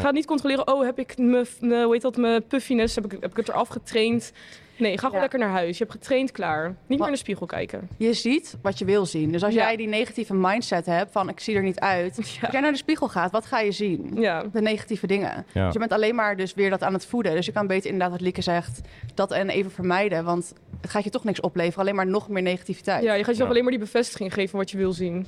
[0.00, 0.68] ga niet controleren.
[0.68, 3.68] Oh, heb ik mijn, hoe heet dat, mijn puffiness, heb ik, heb ik het eraf
[3.68, 4.32] getraind?
[4.76, 5.78] Nee, ga gewoon lekker naar huis.
[5.78, 6.74] Je hebt getraind klaar.
[6.86, 7.88] Niet meer in de spiegel kijken.
[7.96, 9.32] Je ziet wat je wil zien.
[9.32, 12.16] Dus als jij die negatieve mindset hebt van ik zie er niet uit.
[12.18, 14.14] Als jij naar de spiegel gaat, wat ga je zien?
[14.52, 15.46] De negatieve dingen.
[15.52, 17.34] Dus je bent alleen maar dus weer dat aan het voeden.
[17.34, 18.80] Dus je kan beter inderdaad wat Lieke zegt,
[19.14, 20.24] dat en even vermijden.
[20.24, 21.80] Want het gaat je toch niks opleveren.
[21.80, 23.02] Alleen maar nog meer negativiteit.
[23.02, 25.26] Ja, je gaat jezelf alleen maar die bevestiging geven van wat je wil zien.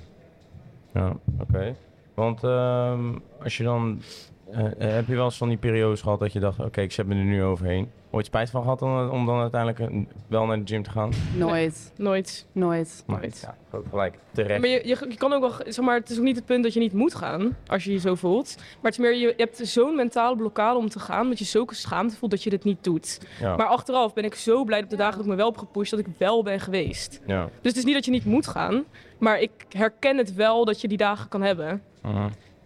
[0.94, 1.76] Ja, oké.
[2.16, 4.02] Want ehm, als je dan
[4.50, 7.06] Uh, heb je wel eens van die periodes gehad dat je dacht, oké, ik zet
[7.06, 7.90] me er nu overheen?
[8.10, 11.12] Ooit spijt van gehad om, om dan uiteindelijk wel naar de gym te gaan?
[11.36, 11.92] Nooit.
[11.96, 12.46] Nooit.
[12.52, 13.04] Nooit.
[13.06, 13.40] Nooit.
[13.42, 14.18] Ja, groot gelijk.
[14.32, 14.60] Terecht.
[14.60, 16.62] Maar je, je, je, kan ook wel, zeg maar, het is ook niet het punt
[16.62, 18.54] dat je niet moet gaan, als je je zo voelt.
[18.56, 21.44] Maar het is meer, je, je hebt zo'n mentale blokkade om te gaan, dat je
[21.44, 23.20] zulke schaamte voelt dat je dit niet doet.
[23.40, 23.56] Ja.
[23.56, 25.90] Maar achteraf ben ik zo blij op de dagen dat ik me wel heb gepusht,
[25.90, 27.20] dat ik wel ben geweest.
[27.26, 27.44] Ja.
[27.44, 28.84] Dus het is niet dat je niet moet gaan,
[29.18, 31.82] maar ik herken het wel dat je die dagen kan hebben.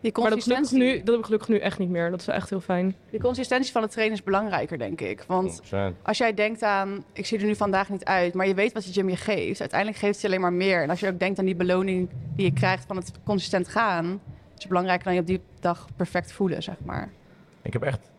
[0.01, 0.79] Die consistentie...
[0.79, 2.11] Maar dat, nu, dat heb ik gelukkig nu echt niet meer.
[2.11, 2.97] Dat is echt heel fijn.
[3.11, 5.25] Die consistentie van het trainen is belangrijker, denk ik.
[5.27, 5.61] Want
[6.03, 8.85] als jij denkt aan, ik zie er nu vandaag niet uit, maar je weet wat
[8.85, 9.61] je gym je geeft.
[9.61, 10.83] Uiteindelijk geeft het je alleen maar meer.
[10.83, 14.21] En als je ook denkt aan die beloning die je krijgt van het consistent gaan,
[14.55, 17.11] is het belangrijker dan je op die dag perfect voelen, zeg maar.
[17.63, 18.11] Ik heb echt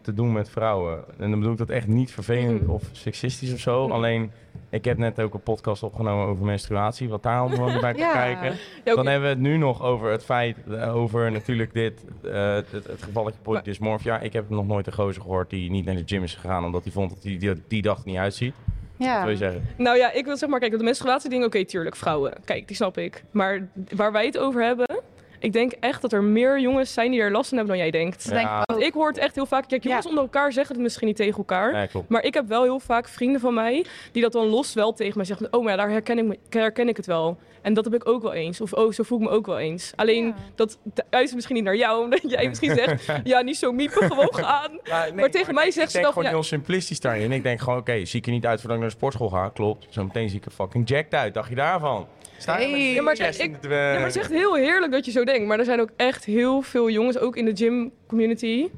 [0.00, 1.04] te doen met vrouwen.
[1.18, 2.70] En dan bedoel ik dat echt niet vervelend mm.
[2.70, 3.86] of seksistisch of zo.
[3.86, 3.92] Mm.
[3.92, 4.30] Alleen,
[4.72, 8.56] ik heb net ook een podcast opgenomen over menstruatie, wat daar allemaal bij te kijken.
[8.84, 12.70] Dan hebben we het nu nog over het feit, eh, over natuurlijk dit, uh, het,
[12.72, 14.20] het gevalletje polydysmorphia.
[14.20, 16.82] Ik heb nog nooit een gozer gehoord die niet naar de gym is gegaan, omdat
[16.82, 18.54] hij vond dat hij die, die dag niet uitziet.
[18.96, 19.14] Ja.
[19.14, 19.66] Wat wil je zeggen?
[19.76, 22.32] Nou ja, ik wil zeg maar, kijk, de menstruatie ding, oké, tuurlijk, vrouwen.
[22.44, 23.24] Kijk, die snap ik.
[23.30, 25.01] Maar waar wij het over hebben,
[25.42, 28.00] ik denk echt dat er meer jongens zijn die er last van hebben dan jij
[28.00, 28.26] denkt.
[28.30, 28.62] Ja.
[28.64, 29.68] Want ik hoor het echt heel vaak.
[29.68, 31.90] Kijk, jongens onder elkaar zeggen het misschien niet tegen elkaar.
[32.08, 35.16] maar ik heb wel heel vaak vrienden van mij die dat dan los wel tegen
[35.16, 35.48] mij zeggen.
[35.50, 37.38] Oh, maar daar herken ik, me, herken ik het wel.
[37.62, 38.60] En dat heb ik ook wel eens.
[38.60, 39.92] Of oh, zo voel ik me ook wel eens.
[39.96, 40.78] Alleen dat
[41.10, 44.80] uit misschien niet naar jou, omdat jij misschien zegt: ja, niet zo miepen, gewoon gaan.
[45.14, 46.08] maar tegen mij zegt ze wel.
[46.08, 47.32] Ik gewoon heel simplistisch daarin.
[47.32, 49.48] Ik denk gewoon: oké, zie ik er niet uit voordat ik naar de sportschool ga?
[49.48, 49.86] Klopt.
[49.90, 51.34] Zometeen zie ik er fucking jacked uit.
[51.34, 52.06] Dacht je daarvan?
[52.46, 52.92] Hey.
[52.92, 55.46] Ja, maar, ik, ja, maar het is echt heel heerlijk dat je zo denkt.
[55.46, 58.68] Maar er zijn ook echt heel veel jongens, ook in de gym community.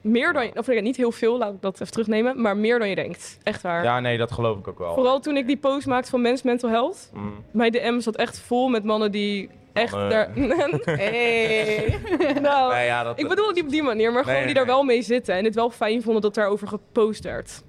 [0.00, 2.94] Meer dan, of niet heel veel, laat ik dat even terugnemen, maar meer dan je
[2.94, 3.38] denkt.
[3.42, 3.84] Echt waar.
[3.84, 4.94] Ja, nee, dat geloof ik ook wel.
[4.94, 7.10] Vooral toen ik die post maakte van Men's Mental Health.
[7.14, 7.44] Mm.
[7.50, 10.28] Mijn DM zat echt vol met mannen die echt daar...
[10.84, 11.98] hey.
[12.40, 14.66] nou, nee, ja, dat, ik bedoel het niet op die manier, maar gewoon die daar
[14.66, 15.34] wel mee zitten.
[15.34, 17.62] En het wel fijn vonden dat daarover gepost werd.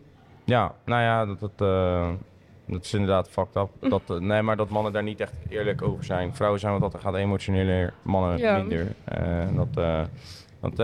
[0.44, 1.40] Ja, nou ja, dat...
[1.40, 2.10] dat uh...
[2.70, 3.70] Dat is inderdaad fucked up.
[3.80, 3.90] Mm.
[3.90, 6.36] Dat, eh, nee, maar dat mannen daar niet echt eerlijk over zijn.
[6.36, 8.88] Vrouwen zijn wat dat gaat emotioneler, mannen minder.
[9.22, 10.02] Uh, dat, uh,
[10.60, 10.78] want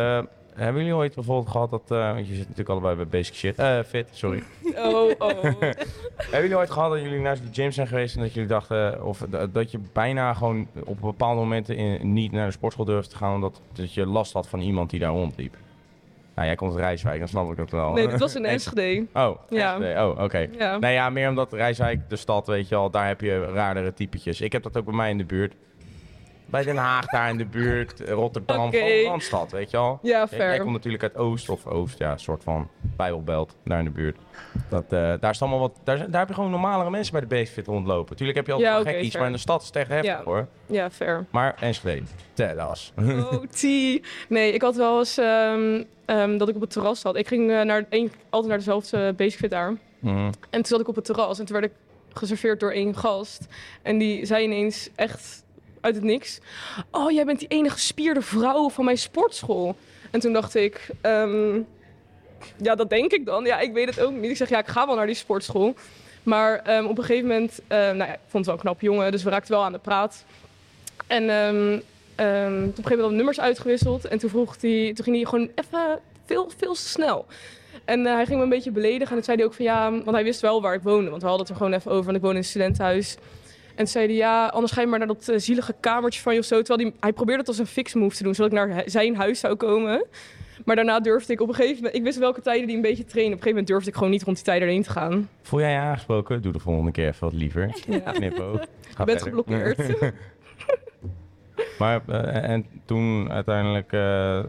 [0.54, 1.84] hebben jullie ooit bijvoorbeeld gehad dat...
[1.88, 3.62] want je zit natuurlijk allebei bij basic shit.
[3.88, 4.44] fit, sorry.
[4.76, 5.44] Oh, oh.
[5.62, 8.16] hebben jullie ooit gehad dat jullie naar de gym zijn geweest...
[8.16, 9.06] en dat jullie dachten...
[9.06, 13.18] of dat je bijna gewoon op bepaalde momenten in, niet naar de sportschool durfde te
[13.18, 13.34] gaan...
[13.34, 15.56] omdat dat je last had van iemand die daar rondliep?
[16.36, 17.94] Nou, jij komt uit Rijswijk, dan snap ik dat wel.
[17.94, 19.06] Nee, dat was in Enschede.
[19.14, 19.78] Oh, ja.
[20.06, 20.24] Oh, oké.
[20.24, 20.50] Okay.
[20.58, 20.78] Ja.
[20.78, 24.42] Nee, ja, meer omdat Rijswijk, de stad, weet je al, daar heb je raardere typetjes.
[24.42, 25.56] Ik heb dat ook bij mij in de buurt.
[26.46, 29.04] Bij Den Haag, daar in de buurt, Rotterdam, okay.
[29.04, 30.00] Randstad, weet je al.
[30.02, 30.50] Ja, fair.
[30.50, 33.92] Jij komt natuurlijk uit Oost, of Oost, ja, een soort van Bijbelbelt, daar in de
[33.92, 34.18] buurt.
[34.70, 37.28] Dat, uh, daar, is allemaal wat, daar, daar heb je gewoon normalere mensen bij de
[37.28, 38.16] Beestfit rondlopen.
[38.16, 40.12] Tuurlijk heb je altijd ja, okay, gekkies, maar in de stad is het echt heftig,
[40.12, 40.24] ja.
[40.24, 40.48] hoor.
[40.66, 41.26] Ja, fair.
[41.30, 42.94] Maar Enschede, Tedas.
[43.00, 43.62] Oh, T.
[44.30, 47.16] Nee, ik had wel eens um, um, dat ik op het terras zat.
[47.16, 49.74] Ik ging uh, naar een, altijd naar dezelfde Beestfit daar.
[50.00, 50.26] Mm.
[50.26, 51.78] En toen zat ik op het terras en toen werd ik
[52.14, 53.48] geserveerd door één gast.
[53.82, 55.45] En die zei ineens echt
[55.86, 56.40] uit het niks.
[56.92, 59.76] Oh, jij bent die enige spierde vrouw van mijn sportschool.
[60.12, 61.68] En toen dacht ik, um,
[62.58, 63.46] ja, dat denk ik dan.
[63.46, 64.30] Ja, ik weet het ook niet.
[64.30, 65.76] Ik zeg, ja, ik ga wel naar die sportschool.
[66.24, 68.82] Maar um, op een gegeven moment, uh, nou ja, ik vond het wel een knap
[68.82, 70.26] jongen, dus we raakten wel aan de praat.
[71.08, 71.30] En op
[72.16, 74.06] een gegeven moment nummers uitgewisseld.
[74.06, 77.26] En toen, vroeg hij, toen ging hij gewoon even veel, veel te snel.
[77.86, 79.08] En uh, hij ging me een beetje beledigen.
[79.08, 81.10] En toen zei hij ook van ja, want hij wist wel waar ik woonde.
[81.10, 83.18] Want we hadden het er gewoon even over, want ik woon in een studentenhuis.
[83.76, 86.40] En zei hij, ja, anders ga je maar naar dat uh, zielige kamertje van je
[86.40, 86.62] of zo.
[86.62, 89.16] Terwijl hij, hij probeerde het als een fix move te doen, zodat ik naar zijn
[89.16, 90.06] huis zou komen.
[90.66, 91.96] Maar daarna durfde ik op een gegeven moment...
[91.96, 93.34] Ik wist welke tijden die een beetje trainen.
[93.34, 95.30] Op een gegeven moment durfde ik gewoon niet rond die tijden erheen te gaan.
[95.42, 96.42] Voel jij je aangesproken?
[96.42, 97.76] Doe de volgende keer even wat liever.
[97.88, 98.12] Ja.
[98.12, 98.60] Knippo.
[98.98, 99.78] Je bent geblokkeerd.
[101.80, 103.92] maar, uh, en toen uiteindelijk...
[103.92, 104.44] Uh,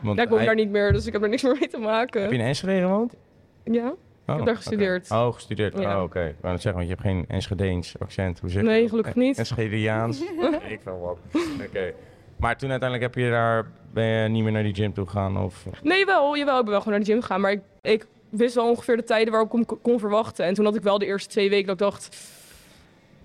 [0.00, 0.46] want ja, ik woon hij...
[0.46, 2.22] daar niet meer, dus ik heb er niks meer mee te maken.
[2.22, 3.16] Heb je in Enschede gewoond?
[3.64, 3.94] Ja.
[4.30, 5.10] Ik heb oh, daar gestudeerd.
[5.10, 5.74] Oh, gestudeerd.
[5.74, 6.00] Oh, oké.
[6.00, 6.24] Okay.
[6.26, 8.40] Net zeggen, want je hebt geen Enschedeens accent.
[8.40, 9.38] Hoe zeg Nee, gelukkig niet.
[9.38, 10.20] Enschedeaans.
[10.68, 11.42] ik wel wat.
[11.66, 11.92] Oké.
[12.36, 15.38] Maar toen uiteindelijk heb je daar, ben je niet meer naar die gym toe gegaan?
[15.38, 15.66] Of?
[15.82, 16.36] Nee, wel.
[16.36, 17.40] Jawel, ik ben wel gewoon naar de gym gegaan.
[17.40, 20.44] Maar ik, ik wist wel ongeveer de tijden waarop ik kon, kon verwachten.
[20.44, 22.16] En toen had ik wel de eerste twee weken dat ik dacht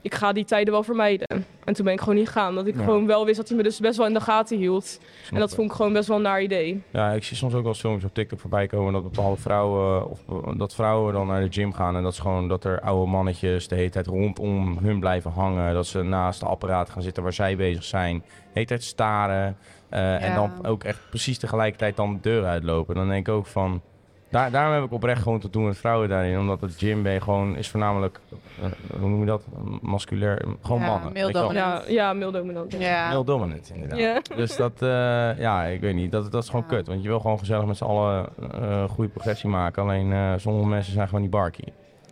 [0.06, 1.28] ik ga die tijden wel vermijden.
[1.64, 2.56] En toen ben ik gewoon niet gegaan.
[2.56, 5.00] Dat ik gewoon wel wist dat hij me dus best wel in de gaten hield.
[5.32, 6.82] en dat vond ik gewoon best wel een naar idee.
[6.92, 10.20] Ja, ik zie soms ook wel films op TikTok voorbij komen dat bepaalde vrouwen, of
[10.58, 11.96] dat vrouwen dan naar de gym gaan.
[11.96, 15.74] En dat is gewoon dat er oude mannetjes de hele tijd rondom hun blijven hangen.
[15.74, 18.24] Dat ze naast de apparaat gaan zitten waar zij bezig zijn.
[18.26, 19.58] De hele tijd staren.
[19.92, 22.96] Uh, En dan ook echt precies tegelijkertijd dan de deur uitlopen.
[22.96, 23.82] Dan denk ik ook van
[24.30, 26.40] Daar, daarom heb ik oprecht gewoon te doen met vrouwen daarin.
[26.40, 28.20] Omdat het gym ben je gewoon, is voornamelijk,
[28.60, 29.44] uh, hoe noem je dat?
[29.82, 31.14] Musculair, gewoon Ja, mannen.
[31.14, 31.84] male dominant.
[31.88, 32.72] Ja, ja male dominant.
[32.78, 33.10] Ja.
[33.10, 34.00] Heel dominant, inderdaad.
[34.00, 34.36] Ja.
[34.36, 36.12] Dus dat, eh, ja, ik weet niet.
[36.12, 36.76] Dat, dat is gewoon Ja.
[36.76, 36.88] kut.
[36.88, 39.84] Want je wil gewoon gezellig met z'n allen eh goede progressie maken.
[39.84, 41.64] Alleen eh, sommige mensen zijn gewoon niet barky.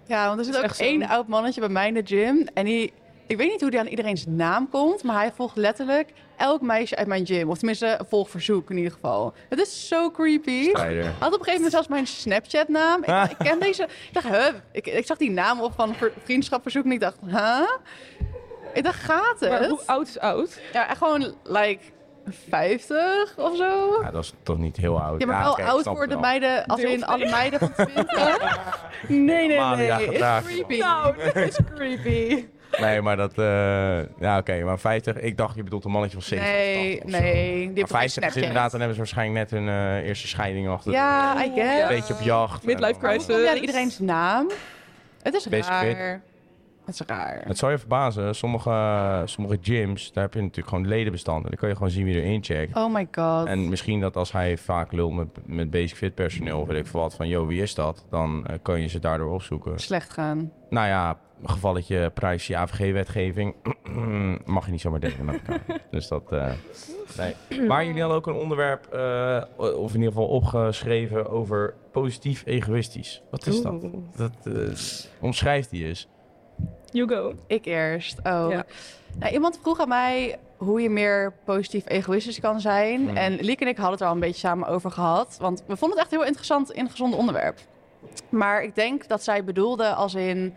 [0.06, 2.48] Ja, want er zit ook één oud mannetje bij mij in de gym.
[2.54, 2.94] En die,
[3.28, 6.96] ik weet niet hoe die aan iedereen's naam komt, maar hij volgt letterlijk elk meisje
[6.96, 7.50] uit mijn gym.
[7.50, 9.34] Of tenminste, een volgverzoek in ieder geval.
[9.50, 10.70] Het is zo creepy.
[10.70, 11.04] Strijder.
[11.04, 13.04] Hij had op een gegeven moment zelfs mijn Snapchat-naam.
[13.04, 13.84] Ik, ik ken deze.
[13.84, 14.48] Ik dacht, huh?
[14.72, 17.70] Ik, ik zag die naam op van ver- vriendschapverzoek en ik dacht, huh?
[18.74, 19.50] Ik dacht, gaat het?
[19.50, 20.60] Maar hoe oud is oud?
[20.74, 21.80] Ja, echt gewoon, like,
[22.50, 24.02] 50 of zo.
[24.02, 25.22] Ja, dat is toch niet heel oud.
[25.22, 28.80] Ja, maar wel oud voor het de meiden, als Deel in alle meiden van 20.
[29.08, 29.60] nee, nee, nee.
[29.60, 30.50] aangedragen.
[30.50, 30.78] It's creepy.
[30.80, 32.46] Nou, dat is creepy.
[32.80, 33.38] Nee, maar dat...
[33.38, 34.64] eh, ja, oké.
[34.64, 35.16] maar 50...
[35.20, 37.22] Ik dacht, je bedoelt een mannetje van 70 Nee, of 80 of zo.
[37.34, 37.54] nee.
[37.54, 40.68] Die Maar heeft 50 is inderdaad, dan hebben ze waarschijnlijk net hun eh, eerste scheiding
[40.70, 40.92] achter.
[40.92, 41.82] de Ja, I guess.
[41.82, 42.66] Een beetje op jacht.
[42.66, 43.48] Midlife En dan- crisis.
[43.50, 44.50] aan iedereen's naam?
[45.22, 45.94] Het is Basic fit.
[45.98, 46.22] raar.
[46.86, 47.42] Het is raar.
[47.48, 51.50] Het zal je verbazen, sommige, sommige gyms, daar heb je natuurlijk gewoon ledenbestanden.
[51.50, 52.76] Dan kan je gewoon zien wie erin checkt.
[52.76, 53.48] Oh my god.
[53.48, 56.88] En misschien dat als hij vaak lult met, met basic fit personeel, of weet ik
[56.88, 58.06] veel wat, van yo, wie is dat?
[58.10, 59.80] Dan eh, kan je ze daardoor opzoeken.
[59.80, 60.52] Slecht gaan.
[60.70, 63.56] Nou ja, gevalletje privacy AVG-wetgeving
[64.46, 65.62] mag je niet zomaar elkaar.
[65.92, 66.52] dus dat, eh
[67.18, 67.62] nee.
[67.68, 73.22] Maar jullie hadden ook een onderwerp, eh, of in ieder geval opgeschreven over positief egoïstisch.
[73.30, 73.84] Wat is dat?
[73.84, 73.94] Oeh.
[74.16, 74.54] Dat eh,
[75.20, 76.08] omschrijft die eens.
[76.92, 77.34] You go.
[77.48, 78.18] Ik eerst.
[78.18, 78.48] Oh.
[78.50, 78.66] Ja.
[79.20, 83.08] Nou, iemand vroeg aan mij hoe je meer positief egoïstisch kan zijn.
[83.08, 83.18] Hmm.
[83.18, 85.38] En Liek en ik hadden het er al een beetje samen over gehad.
[85.40, 87.60] Want we vonden het echt heel interessant, ingezond onderwerp.
[88.30, 90.54] Maar ik denk dat zij bedoelde als in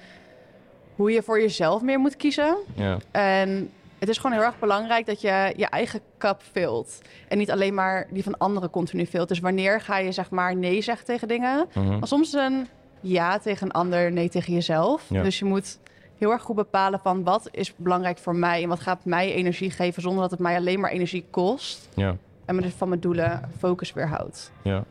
[0.97, 2.57] hoe je voor jezelf meer moet kiezen.
[2.75, 2.99] Ja.
[3.11, 6.99] En het is gewoon heel erg belangrijk dat je je eigen kap vult.
[7.29, 9.29] En niet alleen maar die van anderen continu vult.
[9.29, 11.67] Dus wanneer ga je zeg maar nee zeggen tegen dingen?
[11.75, 11.99] Mhm.
[11.99, 12.67] Maar soms is een
[13.01, 15.05] ja tegen een ander, nee tegen jezelf.
[15.09, 15.23] Ja.
[15.23, 15.79] Dus je moet
[16.19, 19.71] heel erg goed bepalen van wat is belangrijk voor mij en wat gaat mij energie
[19.71, 21.89] geven zonder dat het mij alleen maar energie kost.
[21.95, 22.17] Ja.
[22.45, 24.53] En me dus van mijn doelen focus weerhoudt.
[24.63, 24.85] Ja.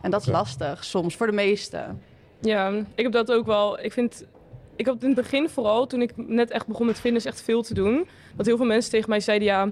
[0.00, 2.02] En dat is lastig soms voor de meesten.
[2.40, 3.80] Ja, ik heb dat ook wel.
[3.80, 4.24] Ik vind,
[4.78, 7.62] ik had in het begin vooral, toen ik net echt begon met fitness, echt veel
[7.62, 8.08] te doen.
[8.36, 9.70] Dat heel veel mensen tegen mij zeiden, ja,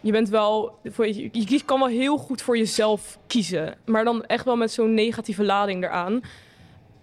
[0.00, 3.74] je bent wel, voor je, je kies- kan wel heel goed voor jezelf kiezen.
[3.86, 6.20] Maar dan echt wel met zo'n negatieve lading eraan.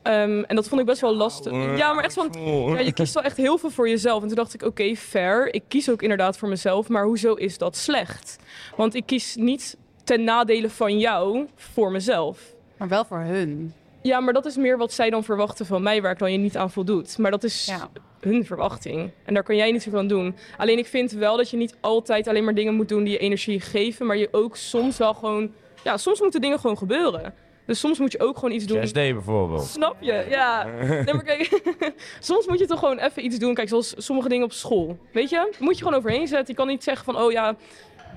[0.02, 1.78] Ehm, en dat vond ik best wel lastig.
[1.78, 2.30] Ja, maar echt van,
[2.74, 4.22] ja, je kiest wel echt heel veel voor jezelf.
[4.22, 5.54] En toen dacht ik, oké, fair.
[5.54, 6.88] Ik kies ook inderdaad voor mezelf.
[6.90, 8.38] Maar hoezo is dat slecht?
[8.76, 12.54] Want ik kies niet ten nadele van jou voor mezelf.
[12.78, 13.74] Maar wel voor hun.
[14.02, 16.38] Ja, maar dat is meer wat zij dan verwachten van mij, waar ik dan je
[16.38, 17.18] niet aan voldoet.
[17.18, 17.90] Maar dat is Ja.
[18.20, 19.12] hun verwachting.
[19.26, 20.36] En daar kan jij niet zoveel aan doen.
[20.58, 23.20] Alleen ik vind wel dat je niet altijd alleen maar dingen moet doen die je
[23.20, 24.06] energie geven.
[24.06, 25.52] Maar je ook soms wel gewoon...
[25.84, 27.34] Ja, soms moeten dingen gewoon gebeuren.
[27.66, 28.88] Dus soms moet je ook gewoon iets doen.
[28.88, 29.64] 6D bijvoorbeeld.
[29.64, 30.26] Snap je?
[30.30, 30.64] Ja.
[31.06, 31.62] Nee, maar kijk,
[32.20, 33.54] soms moet je toch gewoon even iets doen.
[33.54, 34.98] Kijk, zoals sommige dingen op school.
[35.14, 35.54] Weet je?
[35.60, 36.48] Moet je gewoon overheen zetten.
[36.48, 37.56] Je kan niet zeggen van, oh ja,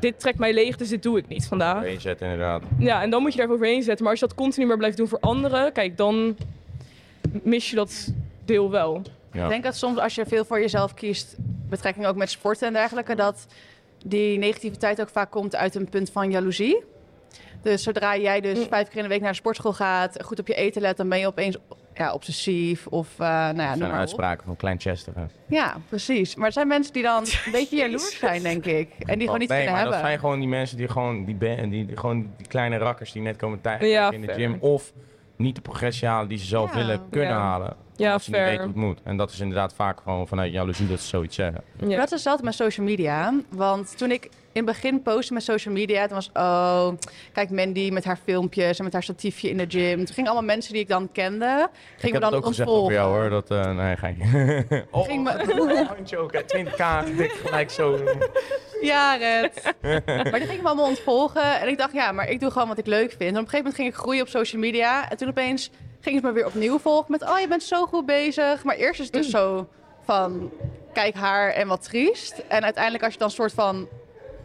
[0.05, 1.85] dit trekt mij leeg, dus dit doe ik niet vandaag.
[1.85, 2.63] Eenzet inderdaad.
[2.79, 4.03] Ja, en dan moet je daar even overheen zetten.
[4.03, 6.37] Maar als je dat continu maar blijft doen voor anderen, kijk, dan
[7.43, 8.13] mis je dat
[8.45, 9.03] deel wel.
[9.33, 9.43] Ja.
[9.43, 11.37] Ik denk dat soms als je veel voor jezelf kiest,
[11.69, 13.47] betrekking ook met sporten en dergelijke, dat
[14.05, 16.83] die negativiteit ook vaak komt uit een punt van jaloezie.
[17.65, 18.67] Dus zodra jij dus Mm.
[18.69, 21.09] vijf keer in de week naar de sportschool gaat, goed op je eten let, dan
[21.09, 21.57] ben je opeens
[21.95, 25.13] ja, obsessief of uh, nou ja, zijn uitspraken van Klein Chester.
[25.47, 26.35] Ja, precies.
[26.35, 28.89] Maar er zijn mensen die dan een beetje jaloers zijn, denk ik.
[28.99, 29.91] En die gewoon niet nee, kunnen maar hebben.
[29.99, 33.13] dat zijn gewoon die mensen die gewoon die, ben, die, die, gewoon die kleine rakkers
[33.13, 34.57] die net komen kijken Ja, in de gym.
[34.61, 34.93] Of
[35.37, 36.77] niet de progressie halen die ze zelf Ja.
[36.77, 37.39] willen kunnen Ja.
[37.41, 37.77] halen.
[37.97, 38.51] Ja, als ze niet fair.
[38.51, 38.99] weten hoe het moet.
[39.05, 41.63] En dat is inderdaad vaak gewoon vanuit jaloezie dat ze zoiets zeggen.
[41.77, 41.97] Ja.
[41.97, 43.35] Dat is hetzelfde met social media.
[43.49, 46.89] Want toen ik in het begin postte met social media, toen was oh,
[47.33, 49.97] kijk Mandy met haar filmpjes en met haar statiefje in de gym.
[50.05, 52.69] Toen gingen allemaal mensen die ik dan kende, ik gingen heb me dan ook gezegd
[52.69, 52.95] over ontvolgen.
[52.95, 53.31] jou hoor.
[53.31, 54.17] Dat, eh nee, ga ik.
[54.91, 56.33] oh, Ging me- handje ook.
[56.33, 56.41] hè.
[56.41, 57.99] 20k, dik gelijk zo.
[58.83, 59.75] Ja, Red.
[60.07, 61.61] maar die gingen me allemaal ontvolgen.
[61.61, 63.21] En ik dacht, ja, maar ik doe gewoon wat ik leuk vind.
[63.21, 65.11] En op een gegeven moment ging ik groeien op social media.
[65.11, 65.71] En toen opeens
[66.05, 68.65] gingen ze me weer opnieuw volgen met, oh, je bent zo goed bezig.
[68.65, 69.69] Maar eerst is het dus zo
[70.05, 70.51] van,
[70.93, 72.43] kijk haar en wat triest.
[72.49, 73.89] En uiteindelijk als je dan een soort van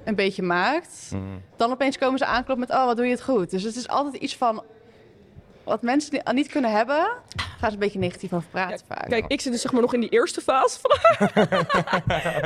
[0.06, 1.42] een beetje maakt, Mm.
[1.58, 3.50] dan opeens komen ze aankloppen met, oh, wat doe je het goed.
[3.50, 4.64] Dus het is altijd iets van,
[5.64, 7.10] wat mensen ni- niet kunnen hebben,
[7.60, 9.10] gaan ze een beetje negatief over praten vaak.
[9.10, 10.92] Kijk, ik zit dus zeg maar nog in die eerste fase van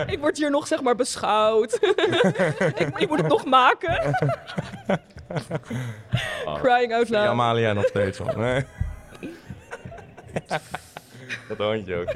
[0.13, 1.73] Ik word hier nog zeg maar beschouwd.
[2.75, 4.15] ik, ik moet het nog maken.
[6.61, 7.27] Crying out Ja, loud.
[7.29, 8.39] Amalia nog steeds van.
[8.39, 8.65] Nee.
[11.47, 12.11] dat hondje ook.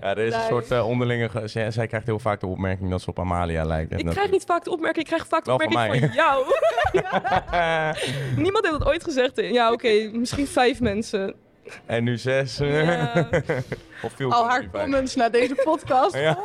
[0.00, 1.30] Ja, er is een soort uh, onderlinge...
[1.44, 3.92] Zij, zij, krijgt heel vaak de opmerking dat ze op Amalia lijkt.
[3.98, 6.44] Ik krijg niet vaak de opmerking, ik krijg vaak de opmerking van, van jou.
[8.44, 9.32] Niemand heeft dat ooit gezegd.
[9.36, 11.34] Ja, oké, misschien vijf mensen.
[11.86, 12.56] En nu zes.
[12.56, 13.28] Ja.
[14.02, 16.14] of veel Al haar comments naar deze podcast.
[16.14, 16.38] ja.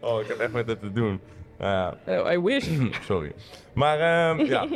[0.00, 1.20] oh, ik heb echt met het te doen.
[1.60, 2.68] Uh, oh, I wish.
[3.06, 3.32] Sorry.
[3.72, 4.66] Maar um, ja.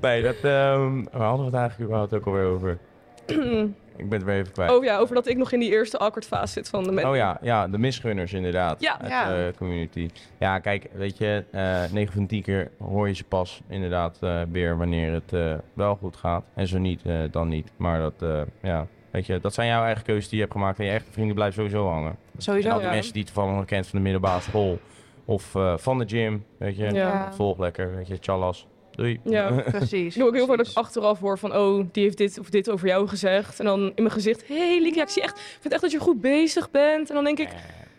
[0.00, 2.78] Nee, dat, um, waar hadden we het eigenlijk überhaupt ook alweer over?
[4.00, 4.70] ik ben het weer even kwijt.
[4.70, 7.10] Oh ja, over dat ik nog in die eerste awkward fase zit van de mensen.
[7.10, 8.80] Oh ja, ja, de misgunners inderdaad.
[8.80, 9.00] Ja.
[9.00, 9.38] Uit, ja.
[9.38, 10.10] Uh, community.
[10.38, 14.18] Ja, kijk, weet je, uh, eh, 9 van 10 keer hoor je ze pas inderdaad
[14.20, 16.44] uh, weer wanneer het wel goed gaat.
[16.54, 17.72] En zo niet, dan niet.
[17.76, 20.78] Maar dat, ja, weet je, dat zijn jouw eigen keuzes die je hebt gemaakt.
[20.78, 22.16] En je echte vrienden blijven sowieso hangen.
[22.36, 24.78] Sowieso, En al die mensen die toevallig nog kent van de middelbare school.
[25.24, 26.92] Of van de gym, weet je.
[26.92, 27.32] Ja.
[27.32, 28.66] Volg lekker, weet je, chalas.
[29.00, 29.20] Doei.
[29.24, 30.16] Ja, precies.
[30.16, 32.70] Ik ook heel vaak dat ik achteraf hoor van, oh, die heeft dit of dit
[32.70, 33.58] over jou gezegd.
[33.58, 35.98] En dan in mijn gezicht, hé hey, Lieke, ik zie echt, vind echt dat je
[35.98, 37.08] goed bezig bent.
[37.08, 37.48] En dan denk ik,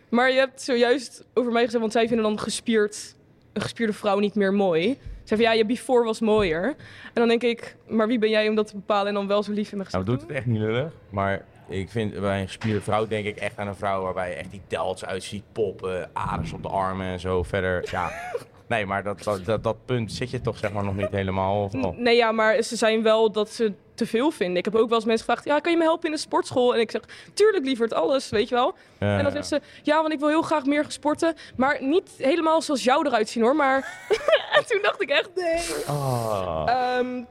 [0.09, 3.15] maar je hebt zojuist over mij gezegd, want zij vinden dan gespierd,
[3.53, 4.97] een gespierde vrouw niet meer mooi.
[5.23, 6.65] Ze van ja, je before was mooier.
[7.03, 9.43] En dan denk ik, maar wie ben jij om dat te bepalen en dan wel
[9.43, 10.05] zo lief in mijn gezicht?
[10.05, 13.37] Nou, doet het echt niet lullig, maar ik vind bij een gespierde vrouw denk ik
[13.37, 17.07] echt aan een vrouw waarbij je echt die telts uitziet, poppen, aders op de armen
[17.07, 17.43] en zo.
[17.43, 18.11] Verder, ja,
[18.71, 21.63] Nee, maar dat, dat, dat, punt zit je toch zeg maar nog niet helemaal?
[21.63, 24.57] Of Nee, ja, maar ze zijn wel dat ze te veel vinden.
[24.57, 26.73] Ik heb ook wel eens mensen gevraagd, ja, kan je me helpen in de sportschool?
[26.73, 27.01] En ik zeg,
[27.33, 28.75] tuurlijk lieverd, alles, weet je wel.
[28.97, 32.61] en dan zegt ze, ja, want ik wil heel graag meer sporten, maar niet helemaal
[32.61, 33.55] zoals jou eruit zien hoor.
[33.55, 34.07] Maar
[34.55, 35.85] en toen dacht ik echt, nee.
[35.87, 36.97] Oh.
[36.97, 37.27] Um,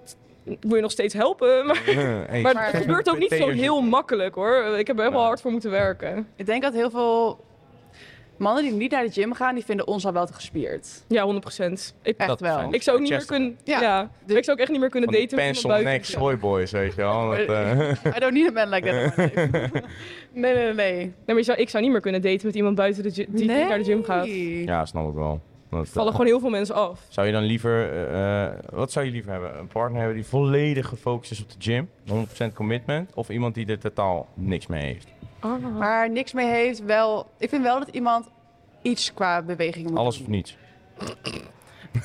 [0.60, 1.66] wil je nog steeds helpen.
[1.66, 4.78] Maar, maar het gebeurt ook niet zo heel makkelijk hoor.
[4.78, 6.28] Ik heb er wel hard voor moeten werken.
[6.36, 7.44] Ik denk dat heel veel
[8.40, 11.04] mannen die niet naar de gym gaan, die vinden ons al wel te gespierd.
[11.08, 11.94] Ja, 100 procent.
[12.02, 12.74] Echt wel.
[12.74, 13.58] Ik zou ook niet meer kunnen.
[13.64, 14.10] Ja.
[14.24, 15.36] Dus ik zou ook echt niet meer kunnen daten.
[15.36, 17.30] Pencil neck soy boys, weet je wel.
[17.30, 17.90] Dat, uh...
[18.16, 19.16] I don't need a man like that.
[19.32, 20.96] nee, nee, nee, nee.
[20.96, 23.46] nee maar ik zou, ik zou niet meer kunnen daten met iemand buiten de die
[23.46, 23.68] nee.
[23.68, 24.26] naar de gym gaat.
[24.64, 25.40] Ja, snap ik wel.
[25.70, 27.06] Dat, vallen uh, gewoon heel veel mensen af.
[27.08, 29.58] Zou je dan liever, uh, wat zou je liever hebben?
[29.58, 31.88] Een partner hebben die volledig gefocust is op de gym,
[32.50, 35.08] 100% commitment, of iemand die er totaal niks mee heeft?
[35.42, 35.78] Oh.
[35.78, 37.30] Maar niks mee heeft, wel.
[37.38, 38.28] Ik vind wel dat iemand
[38.82, 40.56] iets qua beweging moet Alles of niets.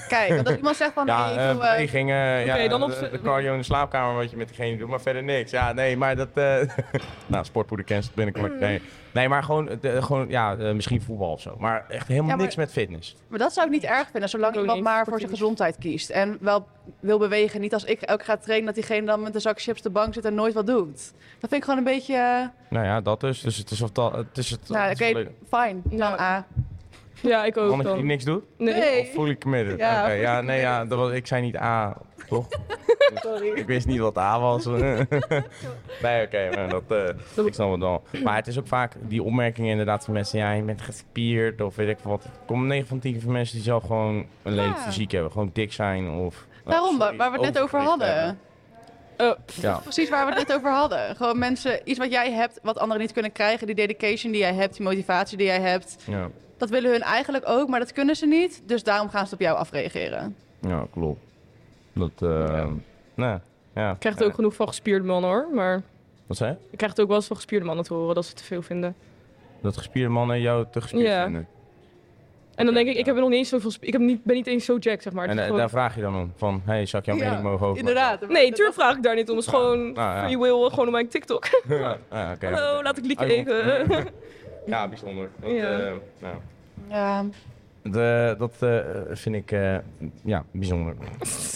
[0.07, 1.05] Kijk, want als iemand zegt van...
[1.15, 4.37] Ja, hey, uh, bewegingen, uh, ja, dan de, de, cardio in de slaapkamer wat je
[4.37, 5.51] met degene doet, maar verder niks.
[5.51, 6.29] Ja, nee, maar dat...
[6.33, 6.57] Uh,
[7.27, 8.53] nou, sportpoeder kent binnenkort.
[8.53, 8.59] Mm.
[8.59, 8.81] Nee.
[9.11, 11.55] nee, maar gewoon, de, gewoon ja, misschien voetbal of zo.
[11.59, 13.15] Maar echt helemaal niks met fitness.
[13.27, 16.09] Maar dat zou ik niet erg vinden, zolang iemand maar voor zijn gezondheid kiest.
[16.09, 16.67] En wel
[16.99, 17.61] wil bewegen.
[17.61, 19.89] Niet als ik ook ga trainen, dat diegene dan met een zak chips op de
[19.89, 21.13] bank zit en nooit wat doet.
[21.39, 22.51] Dat vind ik gewoon een beetje...
[22.69, 23.41] Nou ja, dat dus.
[23.41, 24.15] Dus het is of dat...
[24.15, 25.81] Het is het, nou, oké, okay, fijn.
[25.83, 26.45] Dan A.
[27.27, 27.83] Ja, ik ook.
[27.83, 28.43] Kan ik niks doen?
[28.57, 29.01] Nee.
[29.01, 29.79] Of voel ik committed?
[29.79, 30.19] Ja, okay.
[30.19, 32.47] ja nee, ja, dat was, ik zei niet A, toch?
[33.15, 33.47] Sorry.
[33.47, 34.65] ik wist niet wat A was.
[34.65, 38.03] nee, oké, okay, dat, uh, ik snap het wel.
[38.23, 41.75] Maar het is ook vaak die opmerkingen inderdaad van mensen, ja, je bent gespierd of
[41.75, 42.23] weet ik wat.
[42.23, 45.31] Er komen 9 van 10 van mensen die zelf gewoon een lelijk fysiek hebben.
[45.31, 46.45] Gewoon dik zijn of...
[46.65, 48.39] Daarom, waar we het net over hadden.
[49.17, 49.79] Uh, ja.
[49.83, 51.15] Precies waar we het net over hadden.
[51.15, 53.67] Gewoon mensen, iets wat jij hebt, wat anderen niet kunnen krijgen.
[53.67, 55.95] Die dedication die jij hebt, die motivatie die jij hebt.
[56.05, 56.29] Ja.
[56.57, 58.61] Dat willen hun eigenlijk ook, maar dat kunnen ze niet.
[58.65, 60.35] Dus daarom gaan ze op jou afreageren.
[60.61, 61.19] Ja, klopt.
[61.93, 62.69] Dat, uh, ja.
[63.13, 63.37] Nee,
[63.75, 63.91] ja.
[63.91, 65.81] Ik krijg het ook genoeg van gespierde mannen hoor, maar...
[66.25, 66.57] Wat zei je?
[66.71, 68.61] Ik krijg het ook wel eens van gespierde mannen te horen, dat ze te veel
[68.61, 68.95] vinden.
[69.61, 71.23] Dat gespierde mannen jou te gespierd ja.
[71.23, 71.47] vinden?
[72.55, 73.71] En dan denk ik, ik heb er nog niet eens zoveel...
[73.79, 75.27] Ik heb niet, ben niet eens zo jack, zeg maar.
[75.27, 76.33] En uh, daar vraag je dan om?
[76.35, 77.79] Van, hey, zou ik jouw mening mogen over?
[77.79, 78.27] Inderdaad.
[78.27, 79.35] Nee, tuurlijk vraag ik daar niet om.
[79.35, 81.45] Het is gewoon nou, free will, gewoon op mijn TikTok.
[81.67, 82.51] ja, okay.
[82.51, 83.87] Hallo, laat ik lieken even.
[84.65, 85.29] ja, bijzonder.
[85.39, 85.79] Dat, ja.
[85.79, 86.35] Uh, nou.
[86.89, 87.25] Ja.
[87.81, 88.79] De, dat uh,
[89.11, 89.77] vind ik uh,
[90.23, 90.95] ja, bijzonder.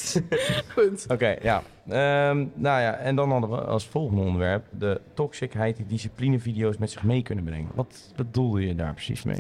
[0.76, 1.06] Punt.
[1.12, 1.64] Oké, ja.
[2.30, 6.92] Um, nou ja, en dan hadden we als volgende onderwerp de toxicheid die disciplinevideo's met
[6.92, 7.70] zich mee kunnen brengen.
[7.74, 9.40] Wat bedoelde je daar precies mee?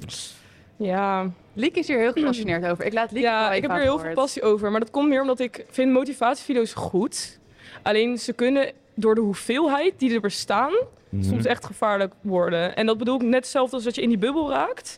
[0.75, 1.31] Ja.
[1.53, 2.85] Liek is hier heel gepassioneerd over.
[2.85, 4.71] Ik laat Liek Ja, ik heb er heel veel passie over.
[4.71, 7.39] Maar dat komt meer omdat ik vind motivatievideo's goed.
[7.81, 10.71] Alleen ze kunnen door de hoeveelheid die er bestaan,
[11.09, 12.75] mm soms echt gevaarlijk worden.
[12.75, 14.97] En dat bedoel ik net hetzelfde als dat je in die bubbel raakt.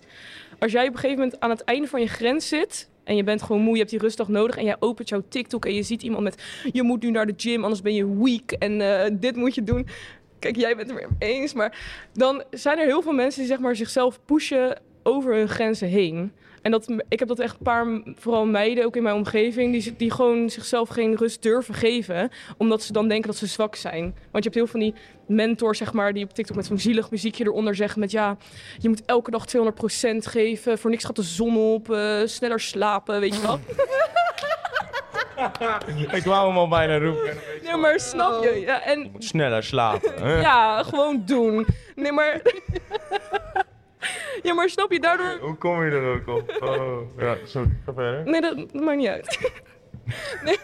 [0.60, 3.24] Als jij op een gegeven moment aan het einde van je grens zit en je
[3.24, 5.84] bent gewoon moe, je hebt die rustdag nodig en jij opent jouw TikTok en je
[5.84, 9.20] ziet iemand met je moet nu naar de gym, anders ben je weak en uh,
[9.20, 9.88] dit moet je doen.
[10.40, 13.50] Kijk, jij bent het er mee eens, maar dan zijn er heel veel mensen die
[13.50, 16.32] zeg maar zichzelf pushen over hun grenzen heen.
[16.62, 19.96] En dat, ik heb dat echt een paar, vooral meiden ook in mijn omgeving, die,
[19.96, 22.30] die gewoon zichzelf geen rust durven geven.
[22.58, 24.04] Omdat ze dan denken dat ze zwak zijn.
[24.04, 24.94] Want je hebt heel veel van die
[25.28, 28.38] mentors, zeg maar, die op TikTok met zo'n zielig muziekje eronder zeggen met ja,
[28.78, 29.60] je moet elke dag 200%
[30.18, 33.60] geven, voor niks gaat de zon op, uh, sneller slapen, weet je wel.
[36.18, 37.38] ik wou hem al bijna roepen.
[37.64, 38.60] Nee, maar snap je?
[38.60, 39.12] Ja, en...
[39.18, 40.24] Sneller slapen.
[40.24, 40.40] hè?
[40.42, 41.66] Ja, gewoon doen.
[41.96, 42.42] Nee, maar...
[44.44, 45.38] ja, maar snap je, daardoor...
[45.42, 46.50] Hoe kom je er ook op?
[46.70, 47.70] Oh, ja, sorry.
[47.86, 48.24] Ga verder.
[48.32, 49.40] Nee, dat, dat maakt niet uit.
[50.46, 50.58] nee.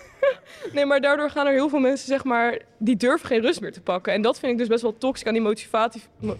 [0.73, 3.71] nee, maar daardoor gaan er heel veel mensen, zeg maar, die durven geen rust meer
[3.71, 4.13] te pakken.
[4.13, 6.37] En dat vind ik dus best wel toxisch aan die motivatie, mo-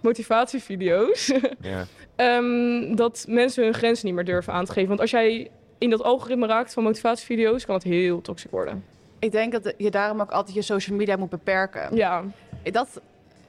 [0.00, 1.32] motivatievideo's.
[1.60, 1.86] Ja.
[2.16, 4.88] Ehm, dat mensen hun grenzen niet meer durven aan te geven.
[4.88, 8.84] Want als jij in dat algoritme raakt van motivatievideo's, kan het heel toxisch worden.
[9.18, 11.96] Ik denk dat je daarom ook altijd je social media moet beperken.
[11.96, 12.24] Ja,
[12.62, 13.00] Dat,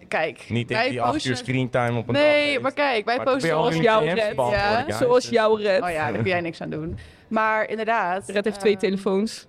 [0.09, 0.45] kijk.
[0.49, 3.25] Niet wij die acht posten- uur screentime op een dag Nee, maar kijk, wij Maar
[3.25, 4.81] posten je zoals jouw je red, ja.
[4.81, 4.97] guys.
[4.97, 5.81] zoals jouw red.
[5.81, 6.97] Oh ja, daar kun jij niks aan doen.
[7.27, 8.29] Maar inderdaad.
[8.29, 9.47] Red heeft twee eh, telefoons.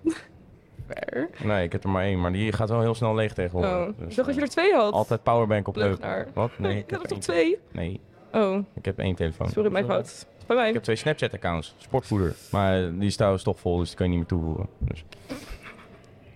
[1.43, 3.71] Nee, ik heb er maar één, maar die gaat wel heel snel leeg tegenwoordig.
[3.71, 4.93] Oh, Dus, ik dacht dat je eh, er twee had.
[4.93, 6.27] Altijd powerbank op heupen.
[6.33, 6.51] Wat?
[6.57, 7.57] Nee, ik Je heb had er toch twee?
[7.71, 7.99] Nee,
[8.33, 9.49] Oh, ik heb één telefoon.
[9.49, 10.25] sorry, mijn fout.
[10.47, 10.67] Bij mij.
[10.67, 12.35] Ik heb twee Snapchat-accounts, sportvoeder.
[12.51, 14.67] Maar die is trouwens toch vol, dus die kan je niet meer toevoegen.
[14.79, 15.03] Dus,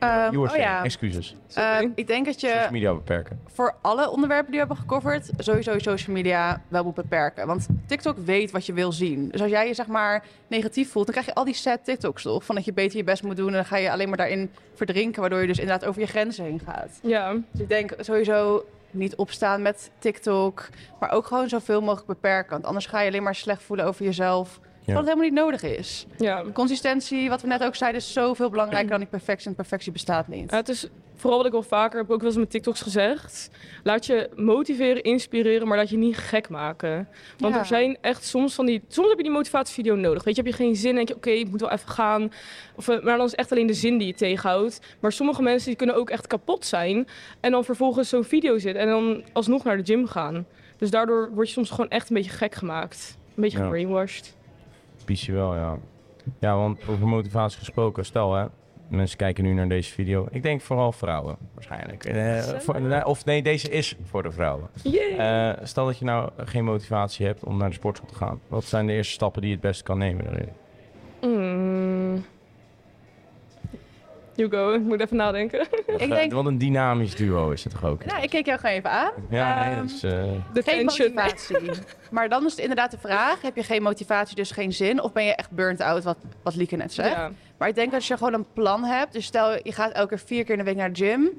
[0.10, 0.84] Ehm, you oh ja.
[0.84, 1.36] excuses.
[1.54, 1.92] Eh, Sorry.
[1.96, 3.40] ik denk dat Social je media beperken.
[3.54, 7.48] voor alle onderwerpen die we hebben gecoverd, sowieso je social media wel moet beperken.
[7.48, 9.30] Want TikTok weet wat je wil zien.
[9.30, 12.24] Dus als jij je zeg maar negatief voelt, dan krijg je al die sad TikToks
[12.24, 12.44] toch?
[12.46, 14.52] Van dat je beter je best moet doen en dan ga je alleen maar daarin
[14.74, 17.00] verdrinken, waardoor je dus inderdaad over je grenzen heen gaat.
[17.02, 20.68] Ja, Dus ik denk sowieso niet opstaan met TikTok,
[21.00, 22.52] maar ook gewoon zoveel mogelijk beperken.
[22.52, 25.78] Want anders ga je alleen maar slecht voelen over jezelf, terwijl het helemaal niet nodig
[25.78, 26.06] is.
[26.18, 26.44] ja.
[26.54, 29.48] Consistentie, wat we net ook zeiden, is zoveel belangrijker dan die perfectie.
[29.50, 30.52] En perfectie bestaat niet.
[30.52, 33.50] Ja, het is vooral wat ik al vaker heb ook wel eens met TikToks gezegd.
[33.84, 37.08] Laat je motiveren, inspireren, maar laat je niet gek maken.
[37.38, 37.60] Want Ja.
[37.60, 38.82] er zijn echt soms van die...
[38.88, 40.24] Soms heb je die motivatievideo nodig.
[40.24, 42.32] Weet je, heb je geen zin en denk je, oké, ik moet wel even gaan.
[42.76, 44.80] Of, eh, maar dan is het echt alleen de zin die je tegenhoudt.
[45.00, 47.08] Maar sommige mensen die kunnen ook echt kapot zijn.
[47.40, 50.46] En dan vervolgens zo'n video zitten en dan alsnog naar de gym gaan.
[50.78, 53.18] Dus daardoor word je soms gewoon echt een beetje gek gemaakt.
[53.36, 53.64] Een beetje Ja.
[53.64, 54.36] gebrainwashed.
[55.06, 55.78] Piesje wel, ja.
[56.40, 58.46] Ja, want over motivatie gesproken, stel hè,
[58.88, 60.28] mensen kijken nu naar deze video.
[60.32, 62.06] Ik denk vooral vrouwen, waarschijnlijk.
[62.06, 64.68] Eh, voor- of nee, deze is voor de vrouwen.
[65.18, 68.40] Eh, stel dat je nou geen motivatie hebt om naar de sportschool te gaan.
[68.48, 70.50] Wat zijn de eerste stappen die je het beste kan nemen daarin?
[74.36, 75.68] You go, ik moet even nadenken.
[75.98, 78.06] Ik denk, Wat een dynamisch duo is het toch ook?
[78.06, 79.12] nou, ik keek jou gewoon even aan.
[79.30, 80.04] Ja, nee, dat is...
[80.04, 80.12] eh,
[80.54, 81.14] De geen tension.
[81.14, 81.72] motivatie.
[82.12, 85.02] maar dan is het inderdaad de vraag: heb je geen motivatie, dus geen zin?
[85.02, 87.10] Of ben je echt burnt out, wat, wat Lieke net zei?
[87.10, 87.32] Ja.
[87.58, 89.14] Maar ik denk dat als je gewoon een plan hebt.
[89.14, 91.30] Dus stel je gaat elke keer vier keer in de week naar de gym.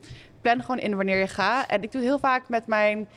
[0.41, 1.71] Plan gewoon in wanneer je gaat.
[1.71, 3.09] En ik doe het heel vaak met mijn.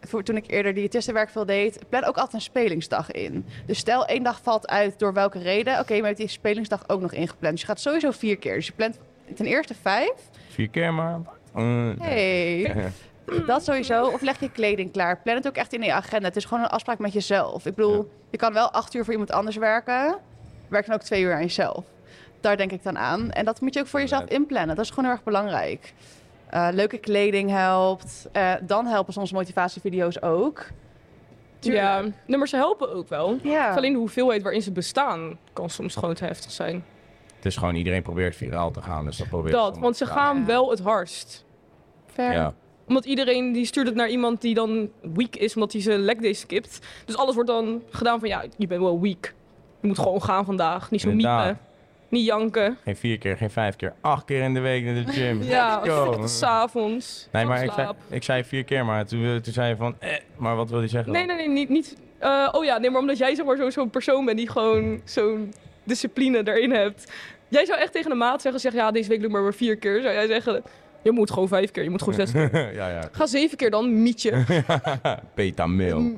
[0.00, 3.46] Voor, toen ik eerder diëtistenwerk veel deed, plan ook altijd een spelingsdag in.
[3.66, 5.78] Dus stel één dag valt uit door welke reden.
[5.78, 7.52] Oké, maar je hebt die spelingsdag ook nog ingepland.
[7.52, 8.54] Dus je gaat sowieso vier keer.
[8.54, 8.98] Dus je plant
[9.34, 10.12] ten eerste vijf.
[10.48, 11.20] vier keer maar.
[11.54, 12.74] Eh, Hey.
[13.46, 14.06] Dat sowieso.
[14.06, 15.20] Of leg je kleding klaar.
[15.22, 16.26] Plan het ook echt in je agenda.
[16.26, 17.66] Het is gewoon een afspraak met jezelf.
[17.66, 18.02] Ik bedoel, Ja.
[18.30, 20.18] je kan wel acht uur voor iemand anders werken.
[20.68, 21.84] Werk dan ook twee uur aan jezelf.
[22.40, 23.30] Daar denk ik dan aan.
[23.30, 24.76] En dat moet je ook voor jezelf inplannen.
[24.76, 25.92] Dat is gewoon heel erg belangrijk.
[26.50, 28.28] Eh, leuke kleding helpt.
[28.32, 30.66] Eh, dan helpen soms motivatievideo's ook.
[31.60, 32.02] Ja,
[32.44, 33.38] ze helpen ook wel.
[33.42, 33.74] Ja.
[33.74, 36.84] Alleen de hoeveelheid waarin ze bestaan kan soms gewoon te heftig zijn.
[37.46, 40.70] Is gewoon, iedereen probeert viraal te gaan, dus dat probeert Dat, want ze gaan wel
[40.70, 41.44] het hardst.
[42.06, 42.32] Fair.
[42.32, 42.54] Ja.
[42.88, 46.16] Omdat iedereen die stuurt het naar iemand die dan weak is, omdat hij zijn leg
[46.16, 46.78] day skipt.
[47.04, 49.34] Dus alles wordt dan gedaan van ja, je bent wel weak.
[49.80, 50.90] Je moet gewoon gaan vandaag.
[50.90, 51.58] Niet zo miepen.
[52.08, 52.76] Niet janken.
[52.84, 55.42] Geen vier keer, geen vijf keer, acht keer in de week naar de gym.
[55.42, 55.82] Ja,
[56.26, 57.28] s'avonds.
[57.32, 59.96] Nee, maar ik zei, ik zei vier keer, maar toen, eh, toen zei je van,
[59.98, 61.12] eh, maar wat wil je zeggen?
[61.12, 61.68] Nee, nee, nee, niet.
[61.68, 64.48] niet eh, oh ja, nee, maar omdat jij zeg maar zo- zo'n persoon bent die
[64.50, 65.52] gewoon zo'n
[65.84, 67.12] discipline erin hebt.
[67.56, 69.54] Jij zou echt tegen de maat zeggen, zeg ja, deze week doe ik maar maar
[69.54, 70.02] vier keer.
[70.02, 70.62] Zou jij zeggen,
[71.02, 72.74] je moet gewoon vijf keer, je moet gewoon zes keer.
[72.80, 73.08] ja, ja.
[73.12, 74.44] Ga zeven keer dan, mietje.
[75.34, 76.00] Beta-mail.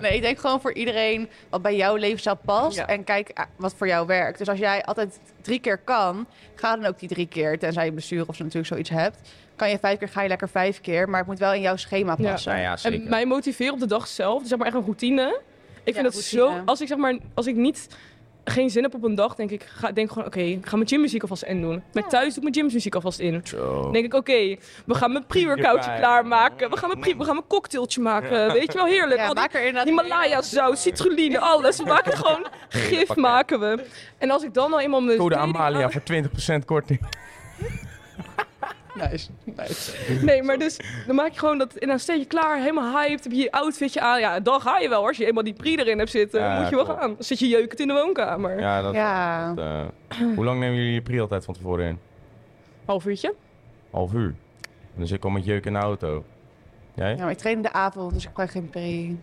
[0.00, 2.76] Nee, ik denk gewoon voor iedereen wat bij jouw levensstijl past.
[2.76, 2.86] Ja.
[2.86, 4.38] En kijk wat voor jou werkt.
[4.38, 7.58] Dus als jij altijd drie keer kan, ga dan ook die drie keer.
[7.58, 9.18] Tenzij je blessure of zo natuurlijk zoiets hebt.
[9.56, 11.08] Kan je vijf keer, ga je lekker vijf keer.
[11.08, 12.30] Maar het moet wel in jouw schema Ja.
[12.30, 12.52] passen.
[12.52, 13.02] Nou ja, zeker.
[13.02, 15.40] En mij motiveren op de dag zelf, dus zeg maar echt een routine.
[15.84, 16.22] Ik vind routine.
[16.22, 17.88] zo, als ik zeg maar, als ik niet
[18.48, 20.88] geen zin heb op een dag, denk ik, ga, denk gewoon, oké, ik ga mijn
[20.88, 21.82] gymmuziek alvast in doen.
[21.92, 22.10] Met Ja.
[22.10, 23.40] thuis doe ik mijn gymmuziek alvast in.
[23.44, 23.82] Zo.
[23.82, 24.56] Dan denk ik, oké,
[24.86, 26.70] we gaan mijn pre-workoutje klaarmaken.
[26.70, 28.52] We gaan mijn, pre we gaan mijn cocktailtje maken.
[28.52, 29.20] Weet je wel, heerlijk.
[29.20, 31.76] Ja, Al die maak er Himalaya zout, citroline, alles.
[31.76, 33.84] We maken gewoon gif, maken we.
[34.18, 36.02] En als ik dan al eenmaal mijn Code Amalia voor
[36.60, 37.00] 20% korting.
[38.96, 39.92] Nice, nice.
[40.24, 43.22] Nee, maar dus dan maak je gewoon dat en dan sta je klaar, helemaal hyped,
[43.24, 44.20] heb je je outfitje aan.
[44.20, 44.98] Ja, dan ga je wel.
[44.98, 45.08] hoor.
[45.08, 47.00] Als je eenmaal die pre erin hebt zitten, Ja, moet je wel klopt.
[47.00, 47.14] gaan.
[47.14, 48.60] Dan zit je jeukend in de woonkamer.
[48.60, 49.52] Ja, dat, Ja.
[49.56, 49.84] eh,
[50.34, 51.98] hoe lang nemen jullie je pri altijd van tevoren in?
[52.84, 53.34] Half uurtje.
[53.90, 54.34] Half uur.
[54.94, 56.24] Dus ik kom met jeuk in de auto.
[56.94, 57.14] Jij?
[57.16, 59.14] ja, maar ik train in de avond, dus ik krijg geen pre.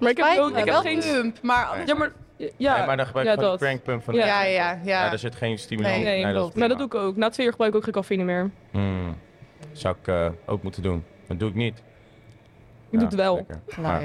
[0.00, 0.98] Maar ik heb, ook, ik heb wel geen...
[1.00, 2.12] pump, maar Ja, maar
[2.56, 4.26] Ja, Nee, maar dan gebruik je ja, gewoon de crankpump van Ja.
[4.26, 4.78] Ja, ja, ja.
[4.84, 6.02] Ja, daar zit geen stimulant.
[6.02, 6.54] Nee, Nee, dat.
[6.54, 7.16] Maar dat doe ik ook.
[7.16, 8.50] Na twee uur gebruik ik ook geen cafeïne meer.
[8.70, 9.16] Hmm.
[9.72, 11.04] Zou ik eh, ook moeten doen.
[11.26, 11.82] Dat doe ik niet.
[12.90, 13.36] Ik doe het wel.
[13.36, 13.60] zeker.
[13.80, 14.02] Maar,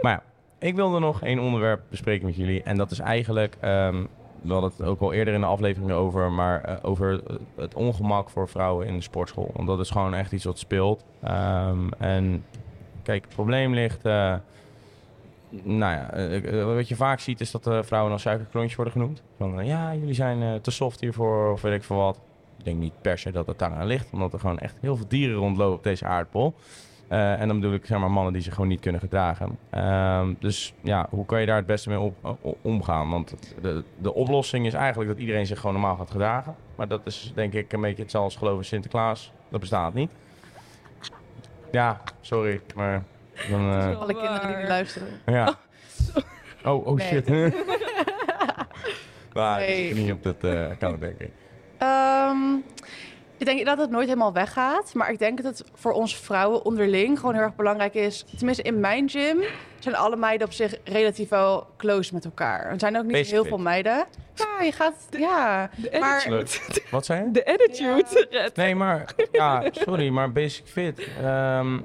[0.00, 0.22] maar ja,
[0.58, 2.62] ik wilde nog één onderwerp bespreken met jullie.
[2.62, 4.04] En dat is eigenlijk, ehm,
[4.42, 7.20] we hadden het ook al eerder in de aflevering over, maar eh, over
[7.56, 9.50] het ongemak voor vrouwen in de sportschool.
[9.54, 11.04] Want dat is gewoon echt iets wat speelt.
[11.22, 12.44] Ehm, en
[13.02, 14.04] kijk, het probleem ligt.
[14.04, 14.34] eh,
[15.50, 19.22] nou ja, eh, eh, wat je vaak ziet is dat vrouwen als suikerklontjes worden genoemd.
[19.38, 22.20] Van eh, ja, jullie zijn te soft hiervoor of weet ik veel wat.
[22.58, 25.08] Ik denk niet per se dat het daaraan ligt, omdat er gewoon echt heel veel
[25.08, 26.54] dieren rondlopen op deze aardbol.
[27.08, 29.58] En dan bedoel ik zeg maar mannen die zich gewoon niet kunnen gedragen.
[29.70, 32.12] Ehm, dus ja, hoe kan je daar het beste mee
[32.62, 33.10] omgaan?
[33.10, 36.54] Want de, de oplossing is eigenlijk dat iedereen zich gewoon normaal gaat gedragen.
[36.76, 39.32] Maar dat is denk ik een beetje hetzelfde als geloven in Sinterklaas.
[39.48, 40.10] Dat bestaat niet.
[41.70, 43.04] Ja, sorry, maar
[43.50, 43.72] dan...
[43.72, 45.08] eh, Alle kinderen die nu luisteren.
[45.26, 45.54] ja.
[46.64, 47.06] Oh, oh Nee.
[47.06, 47.28] shit.
[49.34, 49.94] maar Nee.
[49.94, 51.30] niet op dat eh account, denk ik.
[51.78, 52.54] Ehm,
[53.38, 54.94] ik denk dat het nooit helemaal weggaat.
[54.94, 58.24] Maar ik denk dat het voor ons vrouwen onderling gewoon heel erg belangrijk is.
[58.36, 59.38] Tenminste, in mijn gym
[59.78, 62.66] zijn alle meiden op zich relatief wel close met elkaar.
[62.70, 63.48] Er zijn ook niet Basic heel fit.
[63.48, 64.04] veel meiden.
[64.34, 64.94] Ja, je gaat...
[65.10, 66.44] Ja, De Maar-.
[66.90, 67.30] Wat zei je?
[67.30, 68.50] De attitude.
[68.54, 71.08] Nee, maar ja, sorry, maar basic fit.
[71.22, 71.78] Ehm,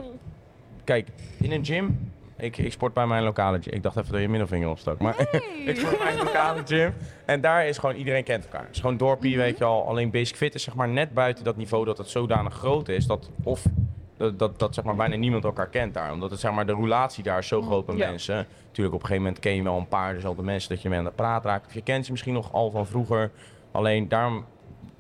[0.91, 1.07] kijk,
[1.39, 2.11] in een gym.
[2.37, 3.73] Ik, ik sport bij mijn lokale gym.
[3.73, 4.99] Ik dacht even dat je middelvinger opstak.
[4.99, 5.19] Maar
[5.65, 6.93] ik sport bij mijn lokale gym.
[7.25, 8.65] En daar is gewoon iedereen kent elkaar.
[8.65, 9.87] Het is gewoon dorpie, weet je al.
[9.87, 13.05] Alleen basic fit is zeg maar net buiten dat niveau dat het zodanig groot is.
[13.05, 13.65] Dat of
[14.17, 16.11] dat, dat, dat zeg maar bijna niemand elkaar kent daar.
[16.11, 18.09] Omdat het zeg maar de roulatie daar is zo groot bij Ja.
[18.09, 18.35] mensen.
[18.67, 20.97] Natuurlijk op een gegeven moment ken je wel een paar dezelfde mensen dat je mee
[20.97, 21.65] aan de praat raakt.
[21.67, 23.31] Of je kent ze misschien nog al van vroeger.
[23.71, 24.45] Alleen daarom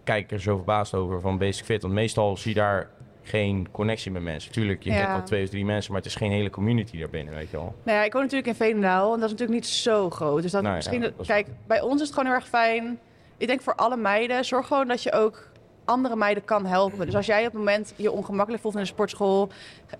[0.03, 1.81] kijk ik er zo verbaasd over van Basic Fit.
[1.81, 2.89] Want meestal zie je daar
[3.23, 4.51] geen connectie met mensen.
[4.51, 4.97] Tuurlijk, je Ja.
[4.97, 7.57] kent wel twee of drie mensen, maar het is geen hele community daarbinnen, weet je
[7.57, 7.75] wel.
[7.83, 10.41] Nou ja, ik woon natuurlijk in Veenendaal en dat is natuurlijk niet zo groot.
[10.41, 11.01] Dus dat Nou ja, misschien...
[11.01, 12.99] dat Kijk, bij ons is het gewoon heel erg fijn.
[13.37, 15.49] Ik denk voor alle meiden, zorg gewoon dat je ook
[15.85, 17.05] andere meiden kan helpen.
[17.05, 19.49] Dus als jij op het moment je ongemakkelijk voelt in de sportschool,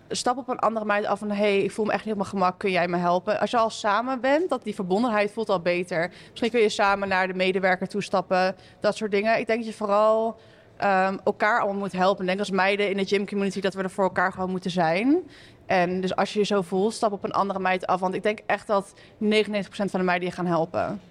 [0.09, 2.29] stap op een andere meid af van hey, ik voel me echt niet op mijn
[2.29, 3.39] gemak, kun jij me helpen?
[3.39, 6.11] Als je al samen bent, dat die verbondenheid voelt al beter.
[6.29, 9.39] Misschien kun je samen naar de medewerker toestappen, dat soort dingen.
[9.39, 10.39] Ik denk dat je vooral
[10.81, 12.21] ehm, elkaar allemaal moet helpen.
[12.21, 14.71] Ik denk als meiden in de gym community dat we er voor elkaar gewoon moeten
[14.71, 15.17] zijn.
[15.65, 17.99] En dus als je je zo voelt, stap op een andere meid af.
[17.99, 21.01] Want ik denk echt dat 99% van de meiden je gaan helpen.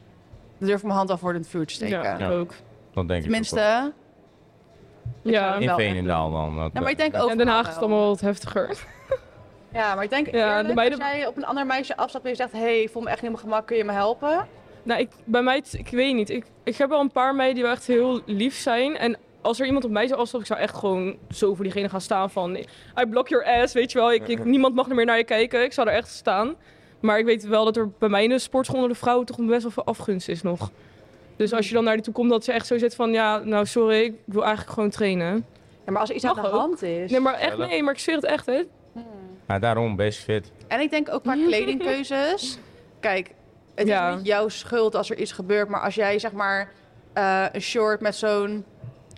[0.58, 2.02] Ik durf mijn hand al voor het vuur te steken.
[2.02, 2.30] Ja, Ja.
[2.30, 2.54] ook.
[2.94, 3.84] Dat denk ik Tenminste, Ja.
[3.86, 3.92] ook
[5.22, 5.32] wel.
[5.58, 6.56] wel In Veenendaal dan.
[6.56, 7.30] Dat, ja, maar ik denk Ja, ook.
[7.30, 8.68] in Den Haag is het allemaal wat heftiger.
[9.72, 12.24] Ja, maar ik denk Ja, eerlijk, de meiden- als jij op een ander meisje afstapt
[12.24, 12.52] en je zegt...
[12.52, 14.46] hey, ik voel me echt niet op mijn gemak, kun je me helpen?
[14.82, 16.30] Nou, ik, bij mij, ik weet niet.
[16.30, 18.96] Ik, ik heb wel een paar meiden die wel echt heel lief zijn.
[18.96, 21.88] En als er iemand op mij zou afstappen, ik zou echt gewoon zo voor diegene
[21.88, 22.56] gaan staan van...
[22.56, 24.12] I block your ass, weet je wel.
[24.12, 25.62] Ik, ik- niemand mag er meer naar je kijken.
[25.64, 26.54] Ik zou er echt staan.
[27.00, 29.36] Maar ik weet wel dat er bij mij in de sportschool onder de vrouwen toch
[29.36, 30.70] best wel veel afgunst is nog.
[31.36, 33.12] Dus als je dan naar die toe komt, dat ze echt zo zit van...
[33.12, 35.46] Ja, nou sorry, ik wil eigenlijk gewoon trainen.
[35.86, 36.56] Ja, maar als er iets Mag aan de ook.
[36.56, 37.10] hand is...
[37.10, 38.62] Nee, maar echt nee, maar ik zweer het echt, hè.
[39.48, 40.52] Ja, daarom, Basic Fit.
[40.68, 42.58] En ik denk ook qua kledingkeuzes.
[43.00, 43.30] Kijk,
[43.74, 44.10] het Ja.
[44.10, 45.68] is niet jouw schuld als er iets gebeurt.
[45.68, 46.70] Maar als jij zeg maar
[47.12, 48.64] eh, een short met zo'n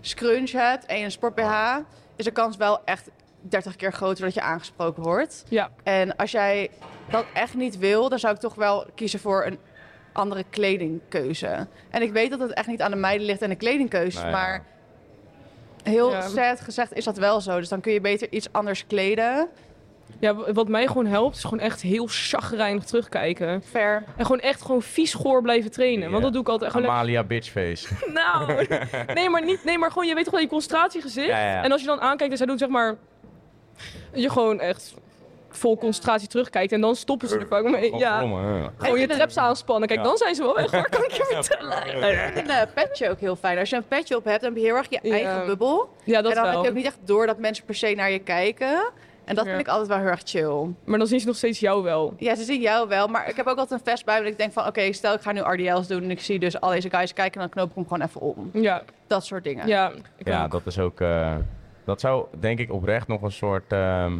[0.05, 1.77] scrunch hebt en een sport BH...
[2.15, 3.09] is de kans wel echt
[3.41, 5.43] 30 keer groter dat je aangesproken wordt.
[5.49, 5.69] Ja.
[5.83, 6.69] En als jij
[7.09, 9.59] dat echt niet wil, dan zou ik toch wel kiezen voor een
[10.13, 11.67] andere kledingkeuze.
[11.89, 14.17] En ik weet dat het echt niet aan de meiden ligt en de kledingkeuze.
[14.17, 14.35] Nou ja.
[14.37, 14.65] Maar
[15.83, 16.21] heel Ja.
[16.27, 17.59] sad gezegd is dat wel zo.
[17.59, 19.47] Dus dan kun je beter iets anders kleden.
[20.19, 23.61] Ja, wat mij gewoon helpt, is gewoon echt heel chagrijnig terugkijken.
[23.69, 24.03] Fair.
[24.17, 26.11] En gewoon echt gewoon vies goor blijven trainen.
[26.11, 26.71] Want dat doe ik altijd.
[26.71, 27.87] Gewoon Amalia Bitchface.
[28.13, 28.65] Nou,
[29.13, 29.63] nee, maar niet.
[29.63, 31.27] Nee, maar gewoon, je weet toch wel je concentratiegezicht.
[31.27, 31.63] Ja, ja.
[31.63, 32.95] En als je dan aankijkt en zij doen zeg maar.
[34.13, 34.93] Je gewoon echt
[35.49, 36.71] vol concentratie terugkijkt.
[36.71, 37.95] En dan stoppen ze er vaak mee.
[37.95, 38.17] Ja,
[38.77, 39.87] gewoon je traps aanspannen.
[39.87, 40.05] Kijk, Ja.
[40.05, 41.87] dan zijn ze wel weg hoor, kan ik je vertellen.
[42.27, 43.57] Ik vind een petje ook heel fijn.
[43.59, 45.11] Als je een petje op hebt, dan heb je heel erg je Ja.
[45.13, 45.89] eigen bubbel.
[46.03, 48.11] Ja, dat en dan heb je ook niet echt door dat mensen per se naar
[48.11, 48.91] je kijken.
[49.25, 49.49] En dat Ja.
[49.51, 50.67] vind ik altijd wel heel erg chill.
[50.83, 52.13] Maar dan zien ze nog steeds jou wel.
[52.17, 54.17] Ja, ze zien jou wel, maar ik heb ook altijd een vest bij.
[54.17, 56.61] Dat ik denk van, oké, stel ik ga nu RDL's doen en ik zie dus
[56.61, 58.49] al deze guys kijken, dan knoop ik hem gewoon even om.
[58.53, 59.67] Ja, Dat soort dingen.
[59.67, 59.91] ja.
[60.17, 60.51] Ja, ook.
[60.51, 61.01] dat is ook.
[61.01, 61.35] eh,
[61.85, 64.17] dat zou denk ik oprecht nog een soort ehm,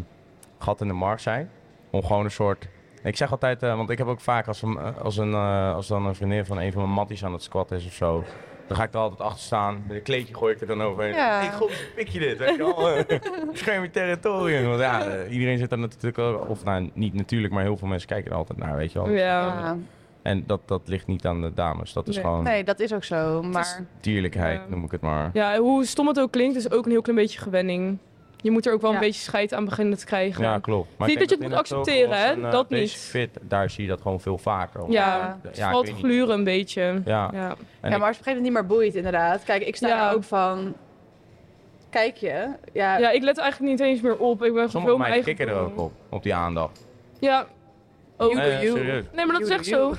[0.59, 1.49] gat in de markt zijn.
[1.89, 2.67] Om gewoon een soort.
[3.03, 5.75] Ik zeg altijd, eh, want ik heb ook vaak als, een, eh, als, een, eh,
[5.75, 8.23] als dan een vriendin van een van mijn matties aan het squat is of zo.
[8.67, 9.83] Dan ga ik er altijd achter staan.
[9.87, 11.13] Met een kleedje gooi ik er dan overheen.
[11.13, 11.39] Ja.
[11.39, 12.37] Hey, god, pik je dit?
[12.37, 13.05] Weet je wel?
[13.51, 14.67] Bescherm je territorium.
[14.67, 16.49] Want ja, eh, iedereen zit er natuurlijk ook.
[16.49, 19.09] Of nou, niet natuurlijk, maar heel veel mensen kijken er altijd naar, weet je wel.
[19.09, 19.77] Ja.
[20.21, 21.93] En dat, dat ligt niet aan de dames.
[21.93, 22.23] Dat is Nee.
[22.23, 23.41] gewoon Nee, dat is ook zo.
[23.41, 25.29] Maar dierlijkheid, noem ik het maar.
[25.33, 27.97] ja, hoe stom het ook klinkt, is ook een heel klein beetje gewenning.
[28.43, 30.43] Je moet er ook wel een beetje scheid aan beginnen te krijgen.
[30.43, 30.89] Ja, klopt.
[30.97, 32.31] Maar niet dat je het moet accepteren, hè?
[32.31, 32.91] Een, dat niet.
[32.91, 34.91] Fit, daar zie je dat gewoon veel vaker.
[34.91, 37.01] Ja, het valt gluren een beetje.
[37.05, 37.55] Ja, ja.
[37.81, 39.43] ja maar als het op een gegeven moment niet meer boeit, inderdaad.
[39.43, 40.75] Kijk, ik sta er ook van
[41.89, 42.49] kijk je.
[42.73, 42.97] Ja.
[42.97, 44.43] ja, ik let eigenlijk niet eens meer op.
[44.43, 45.35] Ik ben gewoon mijn eigen...
[45.35, 46.87] kikken er ook op, op die aandacht.
[47.19, 47.47] Ja.
[48.17, 49.93] Oh, nee, nee, maar dat is echt zo.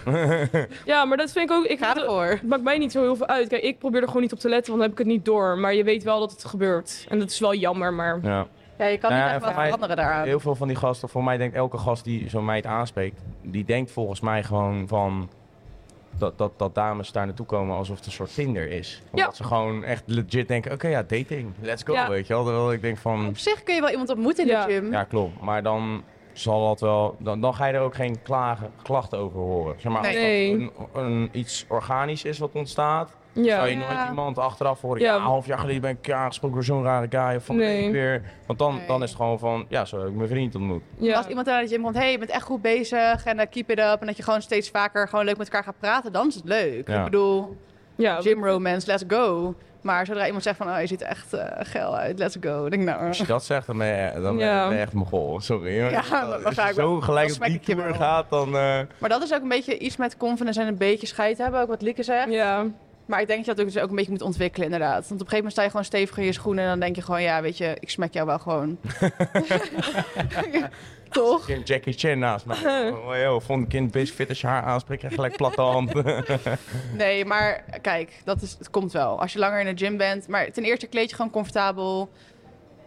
[0.92, 1.64] ja, maar dat vind ik ook...
[1.64, 2.24] Ik Ga ervoor.
[2.24, 3.48] Het maakt mij niet zo heel veel uit.
[3.48, 5.24] Kijk, ik probeer er gewoon niet op te letten, want dan heb ik het niet
[5.24, 5.58] door.
[5.58, 7.06] Maar je weet wel dat het gebeurt.
[7.08, 8.18] En dat is wel jammer, maar...
[8.22, 8.46] Ja.
[8.78, 10.26] Ja, je kan nou niet echt wat veranderen daaraan.
[10.26, 13.64] Heel veel van die gasten, voor mij denkt elke gast die zo'n meid aanspreekt, die
[13.64, 15.30] denkt volgens mij gewoon van
[16.18, 19.02] dat, dat, dat dames daar naartoe komen alsof het een soort Tinder is.
[19.10, 22.44] Omdat ze gewoon echt legit denken, oké ja, dating, let's go, weet je wel.
[22.44, 23.26] Terwijl ik denk van...
[23.26, 24.92] Op zich kun je wel iemand ontmoeten in de gym.
[24.92, 25.40] Ja, klopt.
[25.40, 26.02] Maar dan
[26.34, 29.74] zal dat wel, dan, dan ga je er ook geen klagen, klachten over horen.
[29.78, 30.70] Zeg maar, nee.
[30.76, 33.56] als een, een, iets organisch is wat ontstaat, ja.
[33.56, 36.64] Zou je nooit iemand achteraf horen, ja, een half jaar geleden ben ik aangesproken door
[36.64, 37.90] zo'n rare guy of van nee.
[37.90, 38.22] weer.
[38.46, 40.82] Want dan, dan is het gewoon van, ja, zo heb ik mijn vriend ontmoet.
[40.96, 41.16] Ja.
[41.16, 43.70] Als iemand naar de gym komt, hey, je bent echt goed bezig en uh, keep
[43.70, 44.00] it up.
[44.00, 46.44] En dat je gewoon steeds vaker gewoon leuk met elkaar gaat praten, dan is het
[46.44, 46.88] leuk.
[46.88, 47.56] Ik bedoel,
[47.96, 49.54] ja, gym romance, let's go.
[49.84, 52.60] Maar zodra iemand zegt van, oh, je ziet echt uh, geil uit, let's go.
[52.60, 53.06] Dan denk ik, nou...
[53.06, 55.40] Als je dat zegt, dan ben je, dan ben je echt mogol.
[55.40, 55.74] Sorry.
[55.74, 58.48] Ja, dan, ga ik zo gelijk op die tour gaat, dan...
[58.48, 58.80] Uh...
[58.98, 61.68] Maar dat is ook een beetje iets met confidence en een beetje scheid hebben, ook
[61.68, 62.30] wat Lieke zegt.
[62.30, 62.66] Ja.
[63.06, 64.92] Maar ik denk dat je dat ook, dus ook een beetje moet ontwikkelen, inderdaad.
[64.92, 66.96] Want op een gegeven moment sta je gewoon stevig in je schoenen en dan denk
[66.96, 68.78] je gewoon, ja, weet je, ik smek jou wel gewoon.
[71.14, 71.44] Toch?
[71.44, 72.54] Geen Jackie Chan naast me.
[73.06, 75.92] Oh, yo, vond kind basic fit als je haar aanspreekt en gelijk platte hand.
[76.96, 79.20] nee, maar kijk, dat is, het komt wel.
[79.20, 80.28] Als je langer in de gym bent.
[80.28, 82.10] Maar ten eerste kleed je gewoon comfortabel.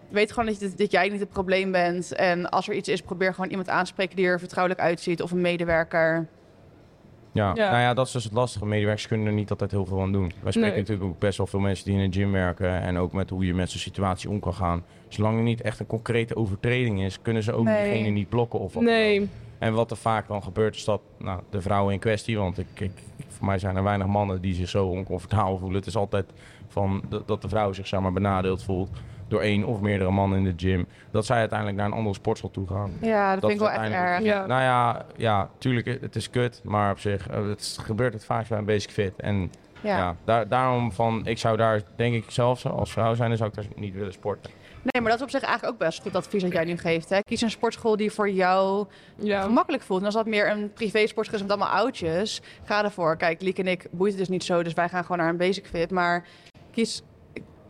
[0.09, 2.13] Weet gewoon dat, je, dat jij niet het probleem bent.
[2.13, 5.21] En als er iets is, probeer gewoon iemand aanspreken die er vertrouwelijk uitziet.
[5.21, 6.28] Of een medewerker.
[7.38, 7.53] Ja.
[7.53, 8.65] nou ja, dat is dus het lastige.
[8.65, 10.31] Medewerkers kunnen er niet altijd heel veel aan doen.
[10.41, 13.13] Wij spreken natuurlijk ook best wel veel mensen die in een gym werken en ook
[13.13, 14.83] met hoe je met zo'n situatie om kan gaan.
[15.07, 17.83] Zolang er niet echt een concrete overtreding is, kunnen ze ook nee.
[17.83, 19.29] diegene niet blokken of wat nee.
[19.59, 22.67] En wat er vaak dan gebeurt is dat nou, de vrouwen in kwestie, want ik,
[22.73, 22.91] ik,
[23.27, 25.77] voor mij zijn er weinig mannen die zich zo oncomfortabel voelen.
[25.77, 26.25] Het is altijd
[26.67, 28.89] van dat de vrouw zich zeg maar, benadeeld voelt
[29.28, 32.51] door één of meerdere mannen in de gym, dat zij uiteindelijk naar een andere sportschool
[32.51, 32.91] toe gaan.
[33.01, 34.23] Ja, dat, vind ik wel echt erg.
[34.23, 34.45] Ja.
[34.45, 38.47] Nou ja, ja, tuurlijk, het is kut, maar op zich, eh, het gebeurt het vaak
[38.47, 39.13] bij een basic fit.
[39.17, 39.51] En
[39.82, 43.49] ja, daar, daarom van, ik zou daar, denk ik zelf, als vrouw zijn, dan zou
[43.49, 44.51] ik daar niet willen sporten.
[44.91, 47.09] Nee, maar dat is op zich eigenlijk ook best goed advies dat jij nu geeft.
[47.09, 47.19] Hè?
[47.19, 49.41] Kies een sportschool die voor jou ja.
[49.41, 49.99] gemakkelijk voelt.
[49.99, 53.17] En als dat meer een privé sportschool is met allemaal oudjes, ga ervoor.
[53.17, 55.38] Kijk, Liek en ik boeit het dus niet zo, dus wij gaan gewoon naar een
[55.38, 55.91] basic fit.
[55.91, 56.25] Maar
[56.71, 57.01] kies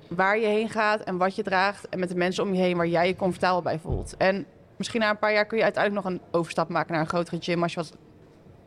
[0.09, 1.89] waar je heen gaat en wat je draagt.
[1.89, 4.17] En met de mensen om je heen waar jij je comfortabel bij voelt.
[4.17, 4.45] En
[4.75, 7.37] misschien na een paar jaar kun je uiteindelijk nog een overstap maken naar een grotere
[7.41, 7.97] gym als je wat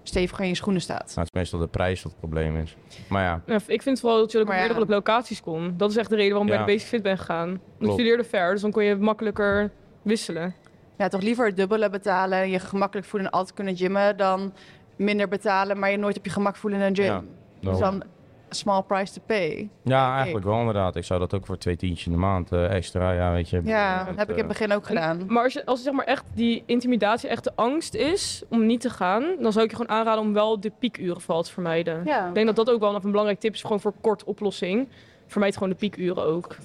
[0.03, 1.07] steviger in je schoenen staat.
[1.07, 2.77] Nou, het is meestal de prijs wat het probleem is.
[3.09, 3.43] Maar ja.
[3.47, 5.75] ja ik vind vooral dat je ook op meerdere locaties kon.
[5.77, 7.61] Dat is echt de reden waarom ik bij de Basic Fit ben gegaan.
[7.79, 9.71] Ik studeerde ver, dus dan kon je makkelijker
[10.03, 10.55] wisselen.
[10.97, 14.53] Ja, toch liever het dubbele betalen, je gemakkelijk voelen en altijd kunnen gymmen, dan
[14.97, 17.05] minder betalen, maar je nooit op je gemak voelen in een gym.
[17.05, 17.23] Ja,
[17.61, 18.03] dus dan
[18.51, 19.69] small price to pay.
[19.85, 20.97] Ja, eigenlijk wel inderdaad.
[20.97, 23.61] Ik zou dat ook voor twee tientjes in de maand uh, extra, ja, weet je.
[23.65, 25.25] Ja, dat heb ik in het begin ook gedaan.
[25.29, 28.81] Maar als, je, als zeg maar echt die intimidatie, echt de angst is om niet
[28.81, 32.03] te gaan, dan zou ik je gewoon aanraden om wel de piekuren vooral te vermijden.
[32.05, 32.29] Ja.
[32.29, 34.89] Ik denk dat dat ook wel een belangrijk tip is, gewoon voor kort oplossing.
[35.27, 36.57] Vermijd gewoon de piekuren ook.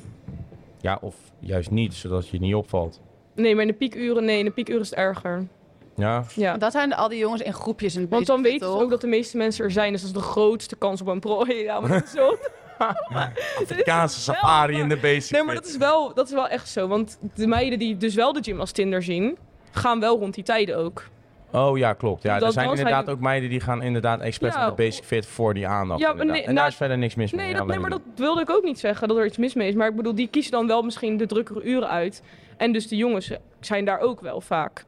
[0.82, 3.02] Ja, of juist niet, zodat je niet opvalt.
[3.36, 5.48] Nee, maar in de piekuren, nee, in de piekuren is het erger.
[5.96, 6.24] Ja.
[6.36, 6.58] ja.
[6.58, 7.96] Dat zijn al die jongens in groepjes.
[7.96, 9.92] In Want dan weten ze ook dat de meeste mensen er zijn.
[9.92, 11.54] Dus dat is de grootste kans op een prooi.
[11.64, 12.38] Ja, maar dat is zo...
[13.62, 15.32] Afrikaanse safari in de basic.
[15.32, 16.88] Nee, maar dat is, wel, dat is wel echt zo.
[16.88, 19.38] Want de meiden die dus wel de gym als Tinder zien,
[19.72, 21.04] gaan wel rond die tijden ook.
[21.52, 22.24] Oh ja, klopt.
[22.24, 24.70] Ja, er zijn inderdaad ook meiden die gaan inderdaad expres ja.
[24.70, 26.00] de basic fit voor die aandacht.
[26.00, 27.46] Ja, maar nee, en daar nou, is verder niks mis mee.
[27.46, 29.68] Nee, dat, nee, maar dat wilde ik ook niet zeggen, dat er iets mis mee
[29.68, 29.76] is.
[29.76, 32.22] Maar ik bedoel, die kiezen dan wel misschien de drukkere uren uit.
[32.58, 34.86] En dus de jongens zijn daar ook wel vaak.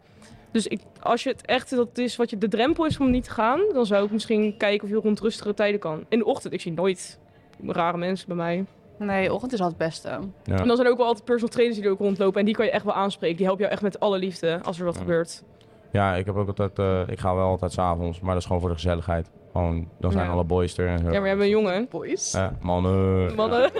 [0.51, 3.23] Dus ik, als je het echt dat is wat je de drempel is om niet
[3.23, 6.05] te gaan, dan zou ik misschien kijken of je rond rustige tijden kan.
[6.09, 7.19] In de ochtend, ik zie nooit
[7.65, 8.65] rare mensen bij mij.
[8.99, 10.09] Nee, ochtend is altijd het beste.
[10.43, 10.59] Ja.
[10.59, 12.55] En dan zijn er ook wel altijd personal trainers die er ook rondlopen en die
[12.55, 13.37] kan je echt wel aanspreken.
[13.37, 15.43] Die helpen jou echt met alle liefde als er wat gebeurt.
[15.91, 18.61] Ja, ik heb ook altijd, uh, ik ga wel altijd s'avonds, maar dat is gewoon
[18.61, 19.29] voor de gezelligheid.
[19.51, 21.05] Gewoon, dan zijn alle boys er en zo.
[21.05, 21.87] Ja, maar we hebben een jongen.
[21.89, 22.31] Boys?
[22.31, 23.35] Ja, mannen.
[23.35, 23.71] Mannen.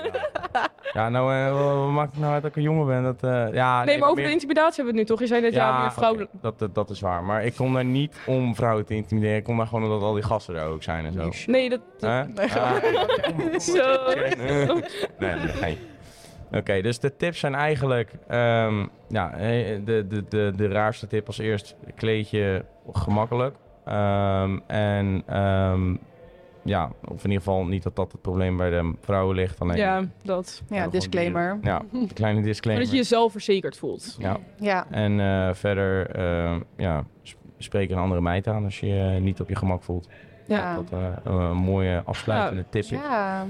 [0.93, 3.03] Ja, nou, uh, wat maakt het nou uit dat ik een jongen ben?
[3.03, 5.19] Dat, uh, ja, nee, maar over de intimidatie hebben we het nu toch?
[5.19, 6.27] Je zei net, ja, ja meer vrouwen...
[6.41, 7.23] dat, dat, is waar.
[7.23, 9.37] Maar ik kom daar niet om vrouwen te intimideren.
[9.37, 11.51] Ik kom daar gewoon omdat al die gasten er ook zijn en zo.
[11.51, 11.79] Nee, dat...
[11.99, 12.21] Huh?
[12.35, 12.53] Nee.
[12.53, 14.13] Ah, zo.
[15.19, 15.77] nee, nee.
[16.51, 18.11] Oké, dus de tips zijn eigenlijk...
[18.31, 19.29] Um, ja,
[19.85, 23.55] de, de, de, de raarste tip als eerst, kleed je gemakkelijk.
[23.87, 25.37] Um, en...
[25.37, 25.99] Um,
[26.63, 29.59] ja, of in ieder geval niet dat dat het probleem bij de vrouwen ligt.
[29.59, 30.63] Alleen, Ja, dat.
[30.69, 31.57] Ja, disclaimer.
[31.61, 32.85] Ja, een kleine disclaimer.
[32.85, 34.15] dat je jezelf verzekerd voelt.
[34.19, 34.85] Ja, Ja.
[34.91, 39.41] en eh, verder, eh, ja, sp- spreek een andere meid aan als je je niet
[39.41, 40.09] op je gemak voelt.
[40.47, 40.75] Ja.
[40.75, 42.89] Dat eh, een mooie afsluitende tip is.
[42.89, 43.45] Ja.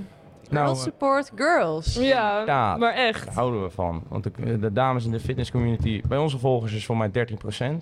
[0.49, 1.95] Nou, Girls eh, support girls.
[1.95, 2.77] Ja, Ja.
[2.77, 3.25] maar echt.
[3.25, 4.03] Daar houden we van.
[4.07, 7.13] Want de, de dames in de fitness community, bij onze volgers is voor mij 13%.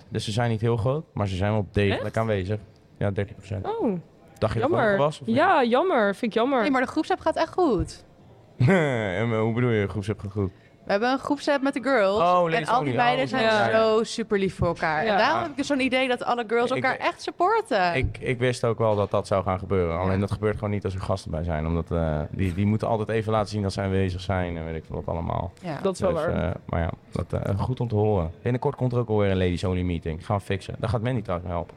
[0.08, 2.16] Dus ze zijn niet heel groot, maar ze zijn wel degelijk Echt?
[2.16, 2.60] aanwezig.
[2.98, 3.14] Ja, 13%.
[3.62, 3.98] Oh,
[4.38, 5.20] Dacht je dat het was?
[5.20, 5.26] of?
[5.26, 6.14] Ja, jammer.
[6.14, 6.60] Vind ik jammer.
[6.62, 8.04] Nee, maar de groepsapp gaat echt goed.
[8.58, 10.50] en, eh, hoe bedoel je, groepsapp goed?
[10.86, 12.20] We hebben een groepsapp met de girls.
[12.20, 15.04] Oh, en lees al die meiden Oh, zijn ja, zo super lief voor elkaar.
[15.04, 15.12] Ja.
[15.12, 17.94] En daarom heb ik dus zo'n idee dat alle girls Ik- elkaar echt supporten.
[17.94, 19.98] Ik, ik wist ook wel dat dat zou gaan gebeuren.
[19.98, 21.66] Alleen dat gebeurt gewoon niet als er gasten bij zijn.
[21.66, 24.76] Omdat eh, die, die moeten altijd even laten zien dat ze aanwezig zijn en weet
[24.76, 25.52] ik veel wat allemaal.
[25.62, 25.78] ja.
[25.82, 26.48] Dat is wel Dus, waar.
[26.48, 28.30] eh, maar ja, dat, eh, goed om te horen.
[28.42, 30.26] Binnenkort komt er ook alweer een ladies only meeting.
[30.26, 30.74] Gaan we fixen.
[30.78, 31.76] Daar gaat Mandy trouwens mee helpen.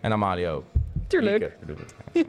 [0.00, 0.64] En Amalia ook.
[1.06, 1.56] Tuurlijk.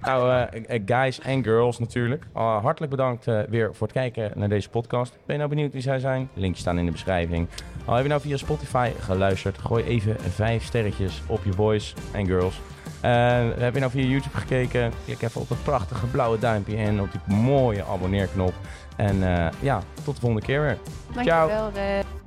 [0.00, 2.24] Nou, eh, eh, guys en girls natuurlijk.
[2.36, 5.12] Uh, hartelijk bedankt eh, weer voor het kijken naar deze podcast.
[5.12, 6.28] Ben je nou benieuwd wie zij zijn?
[6.34, 7.48] Linkjes staan in de beschrijving.
[7.84, 12.26] Al heb je nou via Spotify geluisterd, gooi even vijf sterretjes op je boys en
[12.26, 12.60] girls.
[13.04, 14.92] Eh, heb je nou via YouTube gekeken?
[15.04, 18.52] Klik even op dat prachtige blauwe duimpje en op die mooie abonneerknop.
[18.96, 20.78] En eh, ja, tot de volgende keer weer.
[21.14, 22.23] Dankjewel, Red.